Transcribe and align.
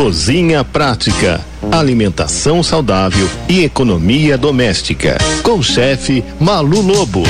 Cozinha 0.00 0.62
Prática, 0.62 1.44
alimentação 1.72 2.62
saudável 2.62 3.28
e 3.48 3.64
economia 3.64 4.38
doméstica. 4.38 5.18
Com 5.42 5.58
o 5.58 5.62
chefe 5.62 6.22
Malu 6.38 6.80
Lobo. 6.80 7.24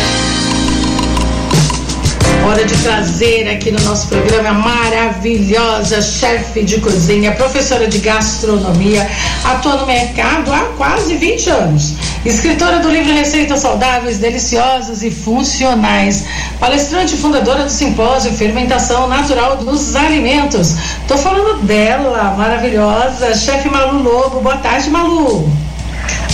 Hora 2.47 2.67
de 2.67 2.77
trazer 2.83 3.49
aqui 3.49 3.71
no 3.71 3.81
nosso 3.81 4.09
programa 4.09 4.51
a 4.51 4.53
maravilhosa 4.53 6.03
chefe 6.03 6.63
de 6.63 6.79
cozinha, 6.79 7.33
professora 7.33 7.87
de 7.87 8.01
gastronomia, 8.01 9.09
atua 9.45 9.77
no 9.77 9.87
mercado 9.87 10.53
há 10.53 10.65
quase 10.77 11.17
20 11.17 11.49
anos. 11.49 11.95
Escritora 12.29 12.81
do 12.81 12.91
livro 12.91 13.11
Receitas 13.15 13.61
Saudáveis, 13.61 14.19
Deliciosas 14.19 15.03
e 15.03 15.11
Funcionais. 15.11 16.27
Palestrante 16.61 17.15
e 17.15 17.19
fundadora 17.19 17.65
do 17.65 17.71
simpósio 17.71 18.31
Fermentação 18.35 19.09
Natural 19.09 19.57
dos 19.57 19.97
Alimentos. 19.97 20.77
Tô 21.09 21.17
falando 21.17 21.63
dela, 21.63 22.35
maravilhosa, 22.37 23.35
chefe 23.35 23.71
Malu 23.71 24.03
Lobo. 24.03 24.43
Boa 24.43 24.59
tarde, 24.59 24.91
Malu. 24.91 25.51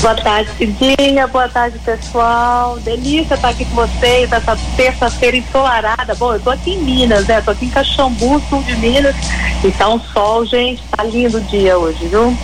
Boa 0.01 0.17
tarde, 0.17 0.51
Cidinha. 0.59 1.29
Boa 1.29 1.49
tarde, 1.49 1.79
pessoal. 1.79 2.77
Delícia 2.81 3.35
estar 3.35 3.51
aqui 3.51 3.65
com 3.65 3.77
vocês 3.77 4.33
essa 4.33 4.59
terça-feira 4.77 5.37
ensolarada. 5.37 6.13
Bom, 6.17 6.33
eu 6.33 6.41
tô 6.41 6.51
aqui 6.51 6.73
em 6.73 6.79
Minas, 6.79 7.29
né? 7.29 7.41
Tô 7.41 7.53
aqui 7.53 7.67
em 7.67 7.71
Caxambu, 7.71 8.43
sul 8.51 8.65
de 8.65 8.75
Minas. 8.79 9.15
E 9.63 9.71
tá 9.71 9.89
um 9.89 10.01
sol, 10.01 10.45
gente. 10.45 10.83
Tá 10.91 11.05
lindo 11.05 11.39
o 11.39 11.41
dia 11.43 11.79
hoje, 11.79 12.05
viu? 12.09 12.37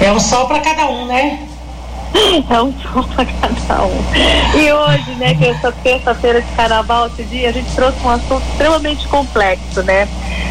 É 0.00 0.10
um 0.10 0.18
sol 0.18 0.46
para 0.46 0.60
cada 0.60 0.86
um, 0.86 1.04
né? 1.04 1.38
É 2.48 2.62
um 2.62 2.72
sol 2.80 3.04
para 3.14 3.26
cada 3.26 3.84
um. 3.84 4.04
E 4.56 4.72
hoje, 4.72 5.10
né, 5.16 5.34
que 5.34 5.44
é 5.44 5.48
essa 5.48 5.72
terça-feira 5.72 6.40
de 6.40 6.50
carnaval, 6.52 7.08
esse 7.08 7.24
dia, 7.24 7.48
a 7.48 7.52
gente 7.52 7.70
trouxe 7.74 7.98
um 8.04 8.10
assunto 8.10 8.42
extremamente 8.50 9.06
complexo, 9.08 9.82
né? 9.82 10.08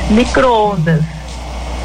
Micro-ondas 0.09 1.03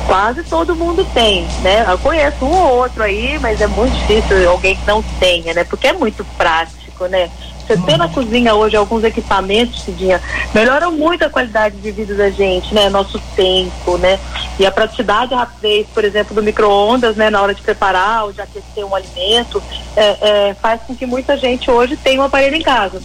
quase 0.08 0.42
todo 0.42 0.74
mundo 0.74 1.06
tem, 1.12 1.46
né? 1.62 1.84
Eu 1.86 1.98
conheço 1.98 2.42
um 2.42 2.50
ou 2.50 2.78
outro 2.78 3.02
aí, 3.02 3.38
mas 3.40 3.60
é 3.60 3.66
muito 3.66 3.92
difícil 3.92 4.48
alguém 4.48 4.74
que 4.74 4.86
não 4.86 5.02
tenha, 5.20 5.52
né? 5.52 5.64
Porque 5.64 5.86
é 5.86 5.92
muito 5.92 6.24
prático, 6.38 7.04
né? 7.06 7.28
Você 7.68 7.76
ter 7.82 7.98
na 7.98 8.08
cozinha 8.08 8.54
hoje 8.54 8.76
alguns 8.78 9.04
equipamentos, 9.04 9.82
Cidinha, 9.82 10.22
melhoram 10.54 10.90
muito 10.90 11.22
a 11.26 11.28
qualidade 11.28 11.76
de 11.76 11.90
vida 11.90 12.14
da 12.14 12.30
gente, 12.30 12.72
né? 12.72 12.88
Nosso 12.88 13.20
tempo, 13.36 13.98
né? 13.98 14.18
E 14.58 14.64
a 14.64 14.70
praticidade 14.70 15.34
a 15.34 15.40
rapidez, 15.40 15.86
por 15.92 16.02
exemplo, 16.02 16.34
do 16.34 16.42
micro-ondas, 16.42 17.14
né? 17.14 17.28
Na 17.28 17.42
hora 17.42 17.52
de 17.52 17.60
preparar 17.60 18.24
ou 18.24 18.32
de 18.32 18.40
aquecer 18.40 18.86
um 18.86 18.94
alimento, 18.94 19.62
é, 19.94 20.48
é, 20.48 20.54
faz 20.54 20.80
com 20.86 20.96
que 20.96 21.04
muita 21.04 21.36
gente 21.36 21.70
hoje 21.70 21.94
tenha 21.94 22.22
um 22.22 22.24
aparelho 22.24 22.56
em 22.56 22.62
casa. 22.62 23.02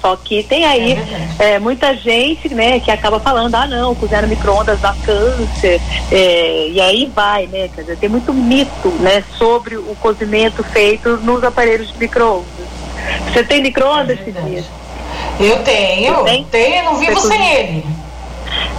Só 0.00 0.16
que 0.16 0.42
tem 0.42 0.64
aí 0.64 0.92
é, 1.38 1.52
é 1.52 1.58
muita 1.60 1.94
gente, 1.94 2.52
né, 2.52 2.80
que 2.80 2.90
acaba 2.90 3.18
falando, 3.18 3.54
ah 3.54 3.66
não, 3.66 3.94
cozinhar 3.94 4.22
no 4.22 4.28
micro-ondas 4.28 4.80
dá 4.80 4.94
câncer, 5.04 5.80
é, 6.10 6.68
e 6.68 6.80
aí 6.80 7.10
vai, 7.14 7.46
né? 7.46 7.68
Quer 7.74 7.82
dizer, 7.82 7.98
tem 7.98 8.08
muito 8.08 8.32
mito, 8.34 8.88
né, 9.00 9.22
sobre 9.38 9.76
o 9.76 9.96
cozimento 10.00 10.62
feito 10.64 11.16
nos 11.18 11.42
aparelhos 11.44 11.92
de 11.92 11.98
micro-ondas. 11.98 12.55
Você 13.32 13.44
tem 13.44 13.62
micro-ondas, 13.62 14.18
é 14.18 14.30
dias? 14.30 14.64
Eu 15.38 15.62
tenho, 15.62 16.24
tem? 16.24 16.44
tenho, 16.44 16.84
não 16.84 16.98
vivo 16.98 17.20
sem 17.20 17.54
ele. 17.54 17.86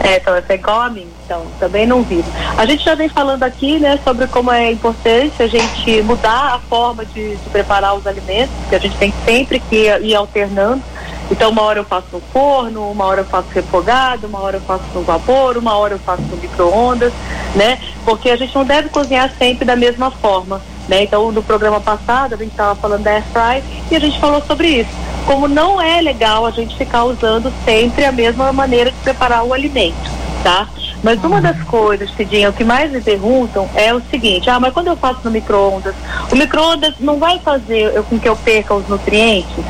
É, 0.03 0.17
então 0.17 0.33
você 0.33 0.53
é 0.53 0.56
igual 0.56 0.81
a 0.81 0.89
mim, 0.89 1.08
então 1.25 1.45
também 1.59 1.86
não 1.86 2.02
vivo. 2.02 2.30
A 2.58 2.66
gente 2.66 2.83
já 2.83 2.95
vem 2.95 3.09
falando 3.09 3.44
aqui, 3.44 3.80
né, 3.80 4.00
sobre 4.03 4.28
como 4.28 4.52
é 4.52 4.72
importante 4.72 5.42
a 5.42 5.48
gente 5.48 6.02
mudar 6.03 6.55
a 6.55 6.59
forma 6.59 7.05
de, 7.05 7.36
de 7.36 7.50
preparar 7.50 7.95
os 7.95 8.08
alimentos, 8.08 8.53
que 8.70 8.75
a 8.75 8.80
gente 8.80 8.95
tem 8.98 9.14
sempre 9.25 9.59
que 9.59 9.75
ir, 9.75 10.02
ir 10.03 10.16
alternando. 10.16 10.81
Então, 11.30 11.50
uma 11.50 11.61
hora 11.64 11.80
eu 11.80 11.83
faço 11.83 12.08
no 12.14 12.22
forno, 12.22 12.89
uma 12.89 13.05
hora 13.05 13.22
eu 13.22 13.25
faço 13.25 13.50
refogado, 13.53 14.28
uma 14.28 14.39
hora 14.39 14.58
eu 14.58 14.61
faço 14.61 14.86
no 14.94 15.02
vapor, 15.02 15.58
uma 15.58 15.75
hora 15.75 15.95
eu 15.95 16.00
faço 16.00 16.22
no 16.22 16.38
micro-ondas, 16.38 17.11
né? 17.53 17.80
Porque 18.05 18.30
a 18.30 18.38
gente 18.38 18.55
não 18.55 18.64
deve 18.64 18.88
cozinhar 18.89 19.30
sempre 19.38 19.66
da 19.66 19.75
mesma 19.75 20.09
forma, 20.09 20.61
né? 20.88 21.04
Então, 21.04 21.32
no 21.32 21.44
programa 21.44 21.80
passado, 21.80 22.34
a 22.34 22.38
gente 22.38 22.52
estava 22.52 22.76
falando 22.76 23.04
da 23.04 23.12
air 23.12 23.24
fry 23.32 23.64
e 23.92 23.96
a 23.96 24.00
gente 24.00 24.20
falou 24.20 24.42
sobre 24.42 24.68
isso. 24.68 24.90
Como 25.26 25.48
não 25.48 25.82
é 25.82 26.02
legal 26.02 26.45
a 26.45 26.52
gente 26.52 26.78
ficar 26.78 27.04
usando 27.04 27.52
sempre 27.66 28.06
a 28.06 28.11
mesma 28.11 28.54
maneira 28.54 28.92
de 28.92 28.98
preparar 29.00 29.44
o 29.44 29.54
alimento, 29.54 30.10
tá? 30.44 30.67
Mas 31.04 31.23
uma 31.23 31.39
das 31.42 31.61
coisas, 31.64 32.10
Cidinha, 32.16 32.50
o 32.50 32.54
que 32.54 32.64
mais 32.64 32.92
me 32.92 33.02
perguntam 33.02 33.70
é 33.76 33.94
o 33.94 34.02
seguinte, 34.10 34.50
ah, 34.50 34.60
mas 34.60 34.73
quando 34.73 34.88
eu 34.88 34.98
faço 34.98 35.20
no 35.23 35.32
micro-ondas, 35.32 35.94
o 36.32 36.36
micro-ondas 36.36 36.95
não 37.00 37.20
vai 37.20 37.40
fazer 37.40 37.94
eu, 37.94 38.04
com 38.04 38.20
que 38.20 38.28
eu 38.28 38.36
perca 38.36 38.73
os 38.73 38.88
nutrientes? 38.88 39.64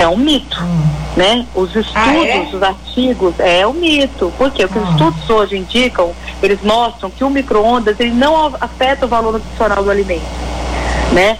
É 0.00 0.08
um 0.08 0.16
mito. 0.16 0.58
Né? 1.20 1.46
Os 1.54 1.68
estudos, 1.76 1.92
ah, 1.94 2.16
é? 2.16 2.50
os 2.50 2.62
artigos, 2.62 3.34
é 3.38 3.66
um 3.66 3.74
mito. 3.74 4.32
Porque 4.38 4.64
o 4.64 4.68
que 4.70 4.78
os 4.78 4.88
ah. 4.88 4.90
estudos 4.92 5.28
hoje 5.28 5.58
indicam, 5.58 6.14
eles 6.42 6.62
mostram 6.62 7.10
que 7.10 7.22
o 7.22 7.28
micro-ondas 7.28 8.00
ele 8.00 8.12
não 8.12 8.54
afeta 8.58 9.04
o 9.04 9.08
valor 9.08 9.34
nutricional 9.34 9.84
do 9.84 9.90
alimento. 9.90 10.24
Né? 11.12 11.36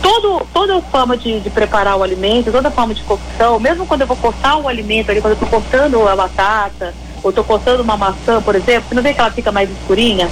Todo, 0.00 0.46
toda 0.54 0.80
forma 0.80 1.14
de, 1.14 1.40
de, 1.40 1.50
preparar 1.50 1.96
o 1.96 2.02
alimento, 2.02 2.50
toda 2.50 2.70
forma 2.70 2.94
de 2.94 3.02
cocção, 3.02 3.60
mesmo 3.60 3.84
quando 3.84 4.00
eu 4.00 4.06
vou 4.06 4.16
cortar 4.16 4.56
um 4.56 4.66
alimento 4.66 5.10
ali, 5.10 5.20
quando 5.20 5.32
eu 5.32 5.44
estou 5.44 5.48
cortando 5.48 6.08
a 6.08 6.16
batata, 6.16 6.94
ou 7.22 7.28
estou 7.28 7.44
cortando 7.44 7.80
uma 7.80 7.98
maçã, 7.98 8.40
por 8.40 8.54
exemplo, 8.54 8.88
você 8.88 8.94
não 8.94 9.02
vê 9.02 9.12
que 9.12 9.20
ela 9.20 9.30
fica 9.30 9.52
mais 9.52 9.68
escurinha? 9.68 10.30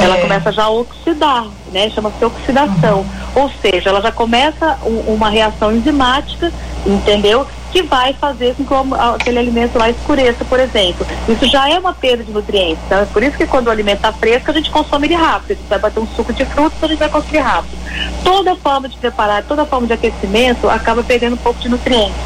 Ela 0.00 0.16
é. 0.16 0.20
começa 0.20 0.52
já 0.52 0.64
a 0.64 0.70
oxidar, 0.70 1.46
né? 1.72 1.90
Chama-se 1.90 2.24
oxidação. 2.24 3.00
Uhum. 3.00 3.42
Ou 3.42 3.50
seja, 3.60 3.90
ela 3.90 4.00
já 4.00 4.10
começa 4.10 4.78
um, 4.84 5.14
uma 5.14 5.28
reação 5.28 5.72
enzimática, 5.72 6.52
entendeu? 6.86 7.46
Que 7.70 7.82
vai 7.82 8.12
fazer 8.14 8.56
com 8.56 8.64
que 8.64 8.74
aquele 9.14 9.38
alimento 9.38 9.78
lá 9.78 9.90
escureça, 9.90 10.44
por 10.44 10.58
exemplo. 10.58 11.06
Isso 11.28 11.46
já 11.46 11.70
é 11.70 11.78
uma 11.78 11.92
perda 11.92 12.24
de 12.24 12.32
nutrientes. 12.32 12.82
Tá? 12.88 13.06
Por 13.12 13.22
isso 13.22 13.36
que 13.36 13.46
quando 13.46 13.68
o 13.68 13.70
alimento 13.70 13.98
está 13.98 14.12
fresco, 14.12 14.50
a 14.50 14.54
gente 14.54 14.70
consome 14.70 15.06
ele 15.06 15.14
rápido. 15.14 15.52
A 15.52 15.54
gente 15.54 15.68
vai 15.68 15.78
bater 15.78 16.00
um 16.00 16.06
suco 16.08 16.32
de 16.32 16.44
frutas, 16.44 16.82
a 16.82 16.86
gente 16.88 16.98
vai 16.98 17.08
consumir 17.08 17.38
rápido. 17.38 17.78
Toda 18.24 18.56
forma 18.56 18.88
de 18.88 18.96
preparar, 18.96 19.44
toda 19.44 19.64
forma 19.64 19.86
de 19.86 19.92
aquecimento 19.92 20.68
acaba 20.68 21.02
perdendo 21.04 21.34
um 21.34 21.38
pouco 21.38 21.60
de 21.60 21.68
nutrientes. 21.68 22.16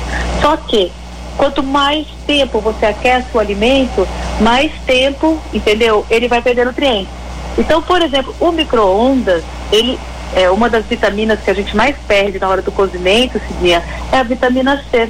Só 0.40 0.56
que 0.56 0.90
quanto 1.36 1.62
mais 1.62 2.06
tempo 2.26 2.60
você 2.60 2.86
aquece 2.86 3.26
o 3.34 3.38
alimento, 3.38 4.06
mais 4.40 4.72
tempo, 4.86 5.38
entendeu? 5.52 6.06
Ele 6.08 6.28
vai 6.28 6.40
perder 6.40 6.64
nutrientes. 6.64 7.23
Então, 7.56 7.80
por 7.82 8.02
exemplo, 8.02 8.34
o 8.40 8.50
micro-ondas, 8.50 9.42
ele 9.70 9.98
é 10.34 10.50
uma 10.50 10.68
das 10.68 10.84
vitaminas 10.84 11.40
que 11.40 11.50
a 11.50 11.54
gente 11.54 11.76
mais 11.76 11.96
perde 12.08 12.38
na 12.38 12.48
hora 12.48 12.62
do 12.62 12.72
cozimento, 12.72 13.40
Cidinha, 13.46 13.82
é 14.10 14.18
a 14.18 14.22
vitamina 14.22 14.82
C. 14.90 15.08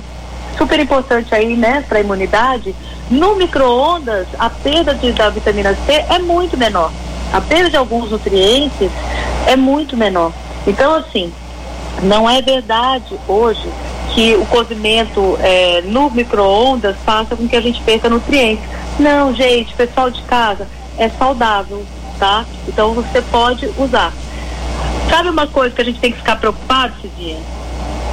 Super 0.58 0.78
importante 0.78 1.34
aí, 1.34 1.56
né, 1.56 1.84
para 1.88 1.98
a 1.98 2.00
imunidade. 2.00 2.74
No 3.10 3.34
micro-ondas, 3.34 4.26
a 4.38 4.50
perda 4.50 4.94
de, 4.94 5.12
da 5.12 5.30
vitamina 5.30 5.74
C 5.86 5.92
é 5.92 6.18
muito 6.18 6.56
menor. 6.56 6.92
A 7.32 7.40
perda 7.40 7.70
de 7.70 7.76
alguns 7.76 8.10
nutrientes 8.10 8.90
é 9.46 9.56
muito 9.56 9.96
menor. 9.96 10.32
Então, 10.66 10.94
assim, 10.94 11.32
não 12.02 12.28
é 12.28 12.40
verdade 12.42 13.18
hoje 13.26 13.68
que 14.14 14.34
o 14.36 14.46
cozimento 14.46 15.36
é, 15.40 15.82
no 15.84 16.10
micro-ondas 16.10 16.96
faça 17.04 17.34
com 17.34 17.48
que 17.48 17.56
a 17.56 17.60
gente 17.60 17.80
perca 17.82 18.08
nutrientes. 18.08 18.64
Não, 19.00 19.34
gente, 19.34 19.74
pessoal 19.74 20.10
de 20.10 20.22
casa, 20.22 20.68
é 20.96 21.08
saudável 21.08 21.84
tá? 22.18 22.44
Então 22.66 22.94
você 22.94 23.20
pode 23.22 23.68
usar. 23.78 24.12
Sabe 25.10 25.28
uma 25.28 25.46
coisa 25.46 25.74
que 25.74 25.82
a 25.82 25.84
gente 25.84 26.00
tem 26.00 26.12
que 26.12 26.18
ficar 26.18 26.36
preocupado, 26.36 26.94
Cidinha? 27.00 27.38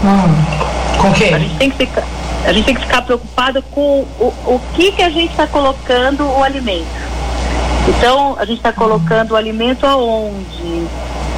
Hum, 0.04 1.00
com 1.02 1.14
quê? 1.14 1.32
A 1.34 1.40
gente 1.40 1.58
tem 1.58 1.70
que 1.72 1.78
ficar, 1.78 2.04
a 2.46 2.54
gente 2.54 2.66
tem 2.66 2.76
que 2.76 2.82
ficar 2.82 3.02
preocupado 3.04 3.62
com 3.72 4.06
o, 4.20 4.34
o 4.46 4.62
que 4.74 4.92
que 4.92 5.02
a 5.02 5.10
gente 5.10 5.32
está 5.32 5.48
colocando 5.48 6.26
o 6.26 6.44
alimento. 6.44 6.86
Então, 7.88 8.36
a 8.38 8.46
gente 8.46 8.58
está 8.58 8.72
colocando 8.72 9.32
o 9.32 9.36
alimento 9.36 9.86
aonde, 9.86 10.88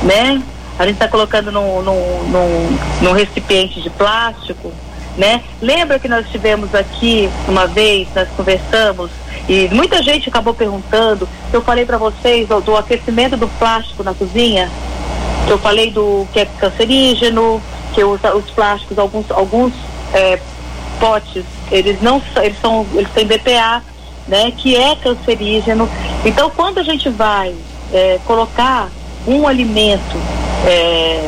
né? 0.04 0.42
A 0.78 0.84
gente 0.86 0.96
está 0.96 1.08
colocando 1.08 1.52
num, 1.52 1.82
num, 1.82 2.24
num, 2.30 2.78
num 3.02 3.12
recipiente 3.14 3.82
de 3.82 3.90
plástico, 3.90 4.72
né? 5.18 5.42
Lembra 5.62 6.00
que 6.00 6.08
nós 6.08 6.28
tivemos 6.30 6.74
aqui 6.74 7.30
uma 7.48 7.68
vez, 7.68 8.08
nós 8.16 8.28
conversamos 8.36 9.12
e 9.48 9.68
muita 9.70 10.02
gente 10.02 10.30
acabou 10.30 10.54
perguntando. 10.54 11.28
Eu 11.52 11.62
falei 11.62 11.86
para 11.86 11.98
vocês 11.98 12.48
do, 12.48 12.78
aquecimento 12.78 13.36
do 13.36 13.48
plástico 13.60 14.04
na 14.04 14.14
cozinha. 14.14 14.72
Eu 15.48 15.58
falei 15.58 15.92
do 15.92 16.26
que 16.32 16.40
é 16.40 16.46
cancerígeno, 16.46 17.62
que 17.94 18.04
os, 18.04 18.22
os 18.24 18.50
plásticos, 18.52 18.98
alguns, 18.98 19.30
alguns 19.32 19.74
é, 20.14 20.40
potes, 21.00 21.44
eles 21.70 22.02
não 22.02 22.22
eles 22.38 22.60
são, 22.62 22.86
eles 22.94 23.10
têm 23.12 23.26
BPA, 23.26 23.84
né? 24.28 24.52
Que 24.52 24.78
é 24.78 24.96
cancerígeno. 24.96 25.90
Então 26.24 26.50
quando 26.50 26.78
a 26.78 26.84
gente 26.84 27.10
vai 27.10 27.54
é, 27.92 28.20
colocar 28.26 28.90
um 29.28 29.46
alimento 29.46 30.18
é, 30.66 31.22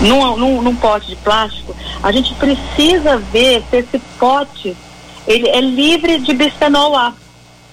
num, 0.00 0.36
num, 0.38 0.62
num 0.62 0.76
pote 0.76 1.08
de 1.08 1.16
plástico, 1.16 1.76
a 2.02 2.10
gente 2.10 2.32
precisa 2.34 3.18
ver 3.18 3.62
se 3.68 3.76
esse 3.76 3.98
pote 4.18 4.74
ele 5.26 5.46
é 5.50 5.60
livre 5.60 6.18
de 6.18 6.32
bisfenol 6.32 6.96
A 6.96 7.12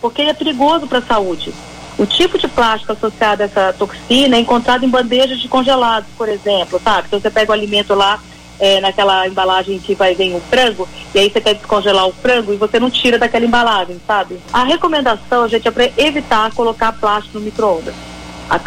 porque 0.01 0.21
é 0.21 0.33
perigoso 0.33 0.87
para 0.87 0.99
a 0.99 1.01
saúde. 1.01 1.53
O 1.97 2.05
tipo 2.05 2.37
de 2.37 2.47
plástico 2.47 2.91
associado 2.91 3.41
a 3.41 3.45
essa 3.45 3.73
toxina 3.73 4.35
é 4.35 4.39
encontrado 4.39 4.85
em 4.85 4.89
bandejas 4.89 5.39
de 5.39 5.47
congelados, 5.47 6.09
por 6.15 6.29
exemplo, 6.29 6.79
sabe? 6.83 7.07
Então 7.07 7.19
você 7.19 7.29
pega 7.29 7.51
o 7.51 7.53
alimento 7.53 7.95
lá 7.95 8.19
é, 8.59 8.79
naquela 8.79 9.27
embalagem 9.27 9.79
que 9.79 9.95
vai 9.95 10.13
vir 10.13 10.35
o 10.35 10.41
frango, 10.41 10.87
e 11.13 11.19
aí 11.19 11.29
você 11.29 11.41
quer 11.41 11.55
descongelar 11.55 12.07
o 12.07 12.13
frango 12.13 12.53
e 12.53 12.57
você 12.57 12.79
não 12.79 12.89
tira 12.89 13.17
daquela 13.17 13.45
embalagem, 13.45 13.99
sabe? 14.05 14.39
A 14.53 14.63
recomendação, 14.63 15.47
gente, 15.47 15.67
é 15.67 15.71
para 15.71 15.91
evitar 15.97 16.53
colocar 16.53 16.91
plástico 16.91 17.39
no 17.39 17.45
micro-ondas. 17.45 17.95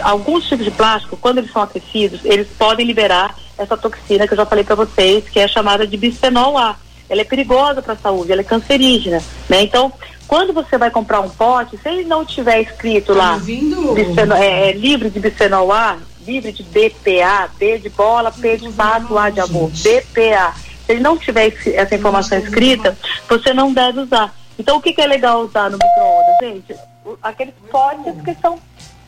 Alguns 0.03 0.47
tipos 0.47 0.65
de 0.65 0.71
plástico, 0.71 1.17
quando 1.17 1.38
eles 1.38 1.53
são 1.53 1.62
aquecidos, 1.62 2.21
eles 2.25 2.49
podem 2.59 2.85
liberar 2.85 3.35
essa 3.56 3.76
toxina 3.76 4.26
que 4.26 4.35
eu 4.35 4.37
já 4.37 4.47
falei 4.47 4.65
para 4.65 4.75
vocês, 4.75 5.29
que 5.29 5.38
é 5.38 5.49
chamada 5.49 5.87
de 5.87 5.97
bisfenol 5.97 6.59
A. 6.59 6.76
Ela 7.09 7.23
é 7.23 7.25
perigosa 7.25 7.81
para 7.81 7.94
a 7.94 7.97
saúde, 7.97 8.31
ela 8.31 8.43
é 8.43 8.44
cancerígena, 8.44 9.23
né? 9.49 9.62
Então, 9.62 9.93
quando 10.31 10.53
você 10.53 10.79
vai 10.79 10.93
comprar 10.93 11.19
um 11.23 11.29
pote, 11.29 11.77
se 11.77 11.88
ele 11.88 12.05
não 12.05 12.25
tiver 12.25 12.61
escrito 12.61 13.12
lá 13.12 13.37
bisfenol, 13.37 14.37
é, 14.37 14.71
é, 14.71 14.73
livre 14.73 15.11
de 15.11 15.19
bisfenol 15.19 15.73
A, 15.73 15.99
livre 16.25 16.53
de 16.53 16.62
BPA, 16.62 17.50
B 17.59 17.79
de 17.81 17.88
bola, 17.88 18.31
P 18.31 18.56
de 18.56 18.71
pato, 18.71 19.19
A 19.19 19.29
de 19.29 19.41
amor, 19.41 19.71
BPA. 19.71 20.55
Se 20.87 20.93
ele 20.93 21.00
não 21.00 21.19
tiver 21.19 21.53
essa 21.75 21.97
informação 21.97 22.38
escrita, 22.38 22.97
você 23.29 23.53
não 23.53 23.73
deve 23.73 24.03
usar. 24.03 24.32
Então, 24.56 24.77
o 24.77 24.81
que, 24.81 24.93
que 24.93 25.00
é 25.00 25.06
legal 25.09 25.41
usar 25.41 25.69
no 25.69 25.77
micro-ondas, 25.77 26.37
gente? 26.41 26.76
Aqueles 27.21 27.55
potes 27.69 28.23
que 28.23 28.33
são 28.41 28.56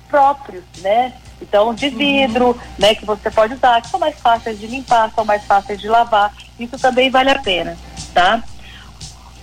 próprios, 0.08 0.64
né? 0.78 1.12
Então, 1.40 1.72
de 1.72 1.88
vidro, 1.88 2.48
uhum. 2.48 2.58
né, 2.80 2.96
que 2.96 3.06
você 3.06 3.30
pode 3.30 3.54
usar, 3.54 3.80
que 3.80 3.88
são 3.88 4.00
mais 4.00 4.18
fáceis 4.18 4.58
de 4.58 4.66
limpar, 4.66 5.12
são 5.14 5.24
mais 5.24 5.44
fáceis 5.44 5.80
de 5.80 5.86
lavar. 5.86 6.34
Isso 6.58 6.76
também 6.80 7.10
vale 7.10 7.30
a 7.30 7.38
pena, 7.38 7.78
tá? 8.12 8.42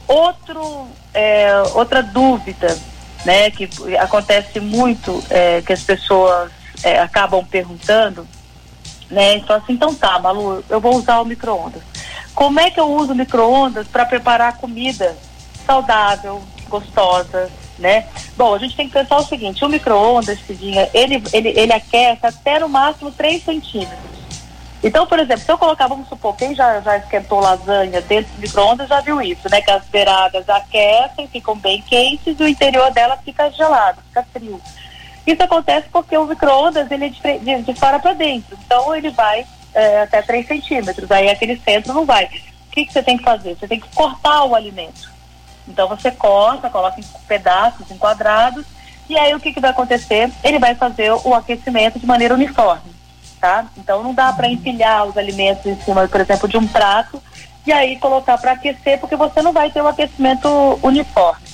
Outro, 0.09 0.87
é, 1.13 1.53
outra 1.75 2.01
dúvida, 2.01 2.75
né, 3.23 3.51
que 3.51 3.69
acontece 3.99 4.59
muito, 4.59 5.23
é, 5.29 5.61
que 5.61 5.71
as 5.71 5.83
pessoas 5.83 6.51
é, 6.83 6.99
acabam 6.99 7.45
perguntando, 7.45 8.27
né? 9.07 9.35
Então 9.35 9.55
assim, 9.55 9.73
então 9.73 9.93
tá, 9.93 10.17
Malu, 10.17 10.63
eu 10.67 10.81
vou 10.81 10.95
usar 10.95 11.19
o 11.19 11.25
micro-ondas. 11.25 11.83
Como 12.33 12.59
é 12.59 12.71
que 12.71 12.79
eu 12.79 12.91
uso 12.91 13.11
o 13.11 13.15
micro-ondas 13.15 13.87
para 13.87 14.03
preparar 14.03 14.57
comida 14.57 15.15
saudável, 15.63 16.41
gostosa, 16.67 17.47
né? 17.77 18.07
Bom, 18.35 18.55
a 18.55 18.57
gente 18.57 18.75
tem 18.75 18.87
que 18.87 18.93
pensar 18.93 19.17
o 19.17 19.25
seguinte, 19.25 19.63
o 19.63 19.69
micro-ondas, 19.69 20.39
ele, 20.49 21.21
ele, 21.31 21.49
ele 21.49 21.71
aquece 21.71 22.25
até 22.25 22.57
no 22.57 22.67
máximo 22.67 23.11
3 23.11 23.43
centímetros. 23.43 24.18
Então, 24.81 25.05
por 25.05 25.19
exemplo, 25.19 25.43
se 25.43 25.51
eu 25.51 25.57
colocar, 25.57 25.87
vamos 25.87 26.07
supor, 26.07 26.35
quem 26.35 26.55
já, 26.55 26.79
já 26.79 26.97
esquentou 26.97 27.41
lasanha 27.41 28.01
dentro 28.01 28.31
do 28.33 28.41
micro-ondas 28.41 28.87
já 28.87 29.01
viu 29.01 29.21
isso, 29.21 29.49
né? 29.49 29.61
Que 29.61 29.71
as 29.71 29.85
beiradas 29.85 30.47
aquecem, 30.47 31.27
ficam 31.27 31.55
bem 31.57 31.81
quentes 31.81 32.39
e 32.39 32.43
o 32.43 32.47
interior 32.47 32.89
dela 32.91 33.17
fica 33.17 33.51
gelado, 33.51 34.01
fica 34.07 34.25
frio. 34.31 34.61
Isso 35.27 35.43
acontece 35.43 35.87
porque 35.91 36.17
o 36.17 36.25
micro-ondas 36.25 36.89
ele 36.89 37.05
é 37.05 37.09
de, 37.09 37.39
de, 37.39 37.61
de 37.61 37.73
fora 37.79 37.99
para 37.99 38.13
dentro, 38.13 38.57
então 38.65 38.95
ele 38.95 39.09
vai 39.09 39.45
é, 39.73 40.01
até 40.01 40.21
3 40.21 40.47
centímetros, 40.47 41.11
aí 41.11 41.29
aquele 41.29 41.57
centro 41.59 41.93
não 41.93 42.05
vai. 42.05 42.25
O 42.25 42.71
que, 42.71 42.85
que 42.85 42.93
você 42.93 43.03
tem 43.03 43.17
que 43.17 43.23
fazer? 43.23 43.55
Você 43.55 43.67
tem 43.67 43.79
que 43.79 43.89
cortar 43.93 44.45
o 44.45 44.55
alimento. 44.55 45.11
Então 45.67 45.87
você 45.87 46.09
corta, 46.09 46.69
coloca 46.69 46.99
em 46.99 47.03
pedaços, 47.27 47.91
em 47.91 47.97
quadrados, 47.97 48.65
e 49.09 49.17
aí 49.17 49.35
o 49.35 49.39
que, 49.39 49.53
que 49.53 49.59
vai 49.59 49.71
acontecer? 49.71 50.31
Ele 50.43 50.57
vai 50.57 50.73
fazer 50.73 51.11
o 51.11 51.33
aquecimento 51.33 51.99
de 51.99 52.05
maneira 52.05 52.33
uniforme, 52.33 52.91
tá? 53.39 53.65
Então 53.77 54.03
não 54.03 54.13
dá 54.13 54.31
para 54.33 54.47
empilhar 54.47 55.05
os 55.05 55.17
alimentos 55.17 55.65
em 55.65 55.75
cima, 55.81 56.07
por 56.07 56.21
exemplo, 56.21 56.47
de 56.47 56.57
um 56.57 56.67
prato 56.67 57.21
e 57.65 57.71
aí 57.71 57.97
colocar 57.97 58.37
para 58.37 58.53
aquecer, 58.53 58.99
porque 58.99 59.15
você 59.15 59.41
não 59.41 59.53
vai 59.53 59.69
ter 59.69 59.81
o 59.81 59.87
aquecimento 59.87 60.47
uniforme. 60.81 61.47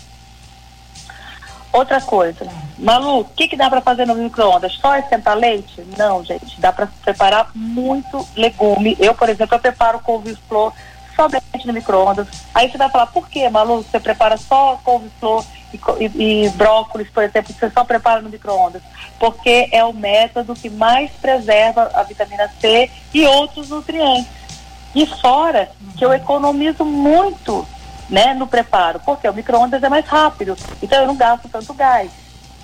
Outra 1.71 1.99
coisa, 1.99 2.47
Malu, 2.79 3.19
o 3.19 3.25
que, 3.25 3.49
que 3.49 3.57
dá 3.57 3.69
para 3.69 3.81
fazer 3.81 4.07
no 4.07 4.15
micro-ondas? 4.15 4.73
Só 4.75 4.95
esquentar 4.95 5.35
leite? 5.35 5.85
Não, 5.97 6.23
gente, 6.23 6.59
dá 6.59 6.71
para 6.71 6.87
preparar 7.03 7.51
muito 7.53 8.25
legume. 8.33 8.95
Eu, 8.97 9.13
por 9.13 9.27
exemplo, 9.27 9.55
eu 9.55 9.59
preparo 9.59 9.99
couve-flor 9.99 10.71
somente 11.15 11.67
no 11.67 11.73
micro-ondas. 11.73 12.27
Aí 12.53 12.71
você 12.71 12.77
vai 12.77 12.89
falar, 12.89 13.07
por 13.07 13.27
que, 13.27 13.49
Malu, 13.49 13.83
você 13.83 13.99
prepara 13.99 14.37
só 14.37 14.79
couve-flor 14.85 15.43
e, 15.99 16.45
e, 16.45 16.49
brócolis, 16.49 17.09
por 17.09 17.23
exemplo, 17.23 17.53
você 17.53 17.69
só 17.69 17.83
prepara 17.83 18.21
no 18.21 18.29
micro-ondas? 18.29 18.81
Porque 19.19 19.69
é 19.71 19.83
o 19.83 19.93
método 19.93 20.55
que 20.55 20.69
mais 20.69 21.11
preserva 21.11 21.91
a 21.93 22.03
vitamina 22.03 22.49
C 22.59 22.89
e 23.13 23.25
outros 23.25 23.69
nutrientes. 23.69 24.31
E 24.93 25.05
fora 25.05 25.69
que 25.97 26.05
eu 26.05 26.13
economizo 26.13 26.85
muito 26.85 27.67
né, 28.09 28.33
no 28.33 28.47
preparo, 28.47 28.99
porque 29.05 29.27
o 29.27 29.33
micro-ondas 29.33 29.81
é 29.81 29.89
mais 29.89 30.05
rápido, 30.05 30.55
então 30.81 31.01
eu 31.01 31.07
não 31.07 31.15
gasto 31.15 31.49
tanto 31.49 31.73
gás, 31.73 32.11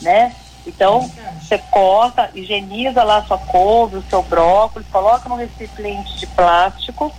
né? 0.02 0.34
Então, 0.66 1.10
você 1.42 1.58
corta, 1.58 2.30
higieniza 2.36 3.04
lá 3.04 3.18
a 3.18 3.24
sua 3.24 3.38
couve, 3.38 3.98
o 3.98 4.04
seu 4.04 4.22
brócolis, 4.22 4.88
coloca 4.90 5.28
num 5.28 5.36
recipiente 5.36 6.18
de 6.20 6.28
plástico, 6.28 7.12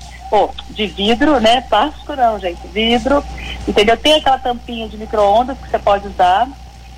de 0.70 0.86
vidro, 0.86 1.40
né? 1.40 1.60
Plástico 1.62 2.14
não, 2.16 2.38
gente, 2.38 2.66
vidro, 2.68 3.22
entendeu? 3.66 3.96
Tem 3.96 4.14
aquela 4.14 4.38
tampinha 4.38 4.88
de 4.88 4.96
micro-ondas 4.96 5.58
que 5.58 5.70
você 5.70 5.78
pode 5.78 6.08
usar, 6.08 6.48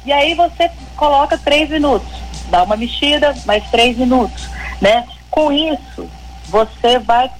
e 0.04 0.12
aí 0.12 0.34
você 0.34 0.70
coloca 0.96 1.36
três 1.38 1.68
minutos, 1.70 2.08
dá 2.48 2.62
uma 2.62 2.76
mexida, 2.76 3.34
mais 3.44 3.68
três 3.70 3.96
minutos, 3.96 4.48
né? 4.80 5.04
Com 5.30 5.52
isso, 5.52 6.08
você 6.48 6.98
vai 6.98 7.30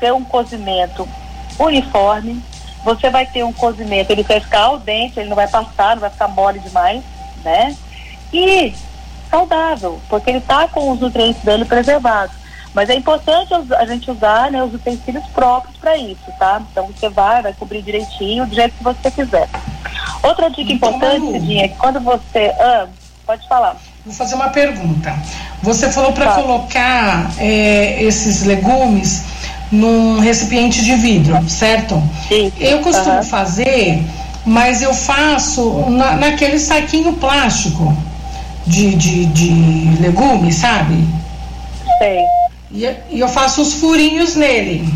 ter 0.00 0.12
um 0.12 0.24
cozimento 0.24 1.08
uniforme, 1.58 2.42
você 2.82 3.10
vai 3.10 3.26
ter 3.26 3.44
um 3.44 3.52
cozimento, 3.52 4.10
ele 4.10 4.22
vai 4.22 4.40
ficar 4.40 4.62
ao 4.62 4.78
dente, 4.78 5.20
ele 5.20 5.28
não 5.28 5.36
vai 5.36 5.46
passar, 5.46 5.94
não 5.94 6.00
vai 6.00 6.10
ficar 6.10 6.28
mole 6.28 6.58
demais, 6.58 7.02
né? 7.44 7.76
E 8.32 8.74
saudável, 9.30 10.00
porque 10.08 10.30
ele 10.30 10.38
está 10.38 10.66
com 10.66 10.90
os 10.90 11.00
nutrientes 11.00 11.42
dele 11.42 11.64
preservados. 11.64 12.39
Mas 12.74 12.88
é 12.88 12.94
importante 12.94 13.52
a 13.52 13.84
gente 13.84 14.10
usar 14.10 14.50
né, 14.50 14.62
os 14.62 14.72
utensílios 14.72 15.26
próprios 15.28 15.76
para 15.76 15.96
isso, 15.96 16.30
tá? 16.38 16.62
Então 16.70 16.86
você 16.86 17.08
vai, 17.08 17.42
vai 17.42 17.52
cobrir 17.52 17.82
direitinho, 17.82 18.46
do 18.46 18.54
jeito 18.54 18.76
que 18.76 18.84
você 18.84 19.10
quiser. 19.10 19.48
Outra 20.22 20.48
dica 20.50 20.72
então, 20.72 20.90
importante, 20.90 21.32
Cidinha, 21.32 21.64
é 21.64 21.68
que 21.68 21.76
quando 21.76 22.00
você. 22.00 22.54
Ah, 22.60 22.86
pode 23.26 23.46
falar. 23.48 23.76
Vou 24.04 24.14
fazer 24.14 24.34
uma 24.34 24.48
pergunta. 24.50 25.14
Você 25.62 25.90
falou 25.90 26.12
para 26.12 26.26
tá. 26.26 26.34
colocar 26.34 27.30
é, 27.38 28.02
esses 28.02 28.44
legumes 28.44 29.24
num 29.70 30.20
recipiente 30.20 30.82
de 30.84 30.94
vidro, 30.94 31.48
certo? 31.48 32.02
Sim. 32.28 32.52
Eu 32.58 32.80
costumo 32.80 33.16
uhum. 33.16 33.22
fazer, 33.22 34.02
mas 34.44 34.82
eu 34.82 34.94
faço 34.94 35.90
na, 35.90 36.16
naquele 36.16 36.58
saquinho 36.58 37.12
plástico 37.14 37.96
de, 38.66 38.94
de, 38.94 39.26
de 39.26 40.02
legumes, 40.02 40.56
sabe? 40.56 41.06
Sei. 41.98 42.39
E, 42.72 42.84
e, 43.10 43.20
eu 43.20 43.28
faço 43.28 43.62
os 43.62 43.74
furinhos 43.74 44.36
nele. 44.36 44.88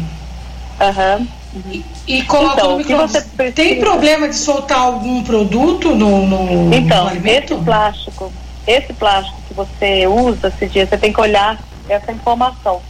Aham. 0.80 1.26
Uhum. 1.54 1.62
E, 1.70 1.84
e 2.06 2.22
coloco 2.24 2.54
então, 2.54 2.70
no 2.72 2.78
micro-ondas. 2.78 3.26
Tem 3.54 3.78
problema 3.78 4.28
de 4.28 4.36
soltar 4.36 4.78
algum 4.78 5.22
produto 5.22 5.94
no, 5.94 6.26
no, 6.26 6.74
então, 6.74 7.04
no 7.04 7.10
alimento? 7.10 7.54
esse 7.54 7.64
plástico, 7.64 8.32
esse 8.66 8.92
plástico 8.92 9.40
que 9.48 9.54
você 9.54 10.06
usa 10.06 10.48
esse 10.48 10.66
dia, 10.66 10.86
você 10.86 10.98
tem 10.98 11.12
que 11.12 11.20
olhar 11.20 11.58
essa 11.88 12.10
informação 12.10 12.80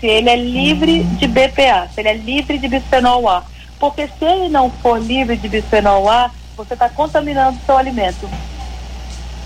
se 0.00 0.06
ele 0.06 0.30
é 0.30 0.36
livre 0.36 1.04
de 1.04 1.28
BPA, 1.28 1.88
se 1.94 2.00
ele 2.00 2.08
é 2.08 2.14
livre 2.14 2.58
de 2.58 2.66
bisfenol 2.66 3.28
A. 3.28 3.44
Porque 3.78 4.08
se 4.18 4.24
ele 4.24 4.48
não 4.48 4.70
for 4.70 4.98
livre 4.98 5.36
de 5.36 5.48
bisfenol 5.48 6.08
A, 6.08 6.30
você 6.56 6.72
está 6.72 6.88
contaminando 6.88 7.58
o 7.58 7.66
seu 7.66 7.76
alimento. 7.76 8.28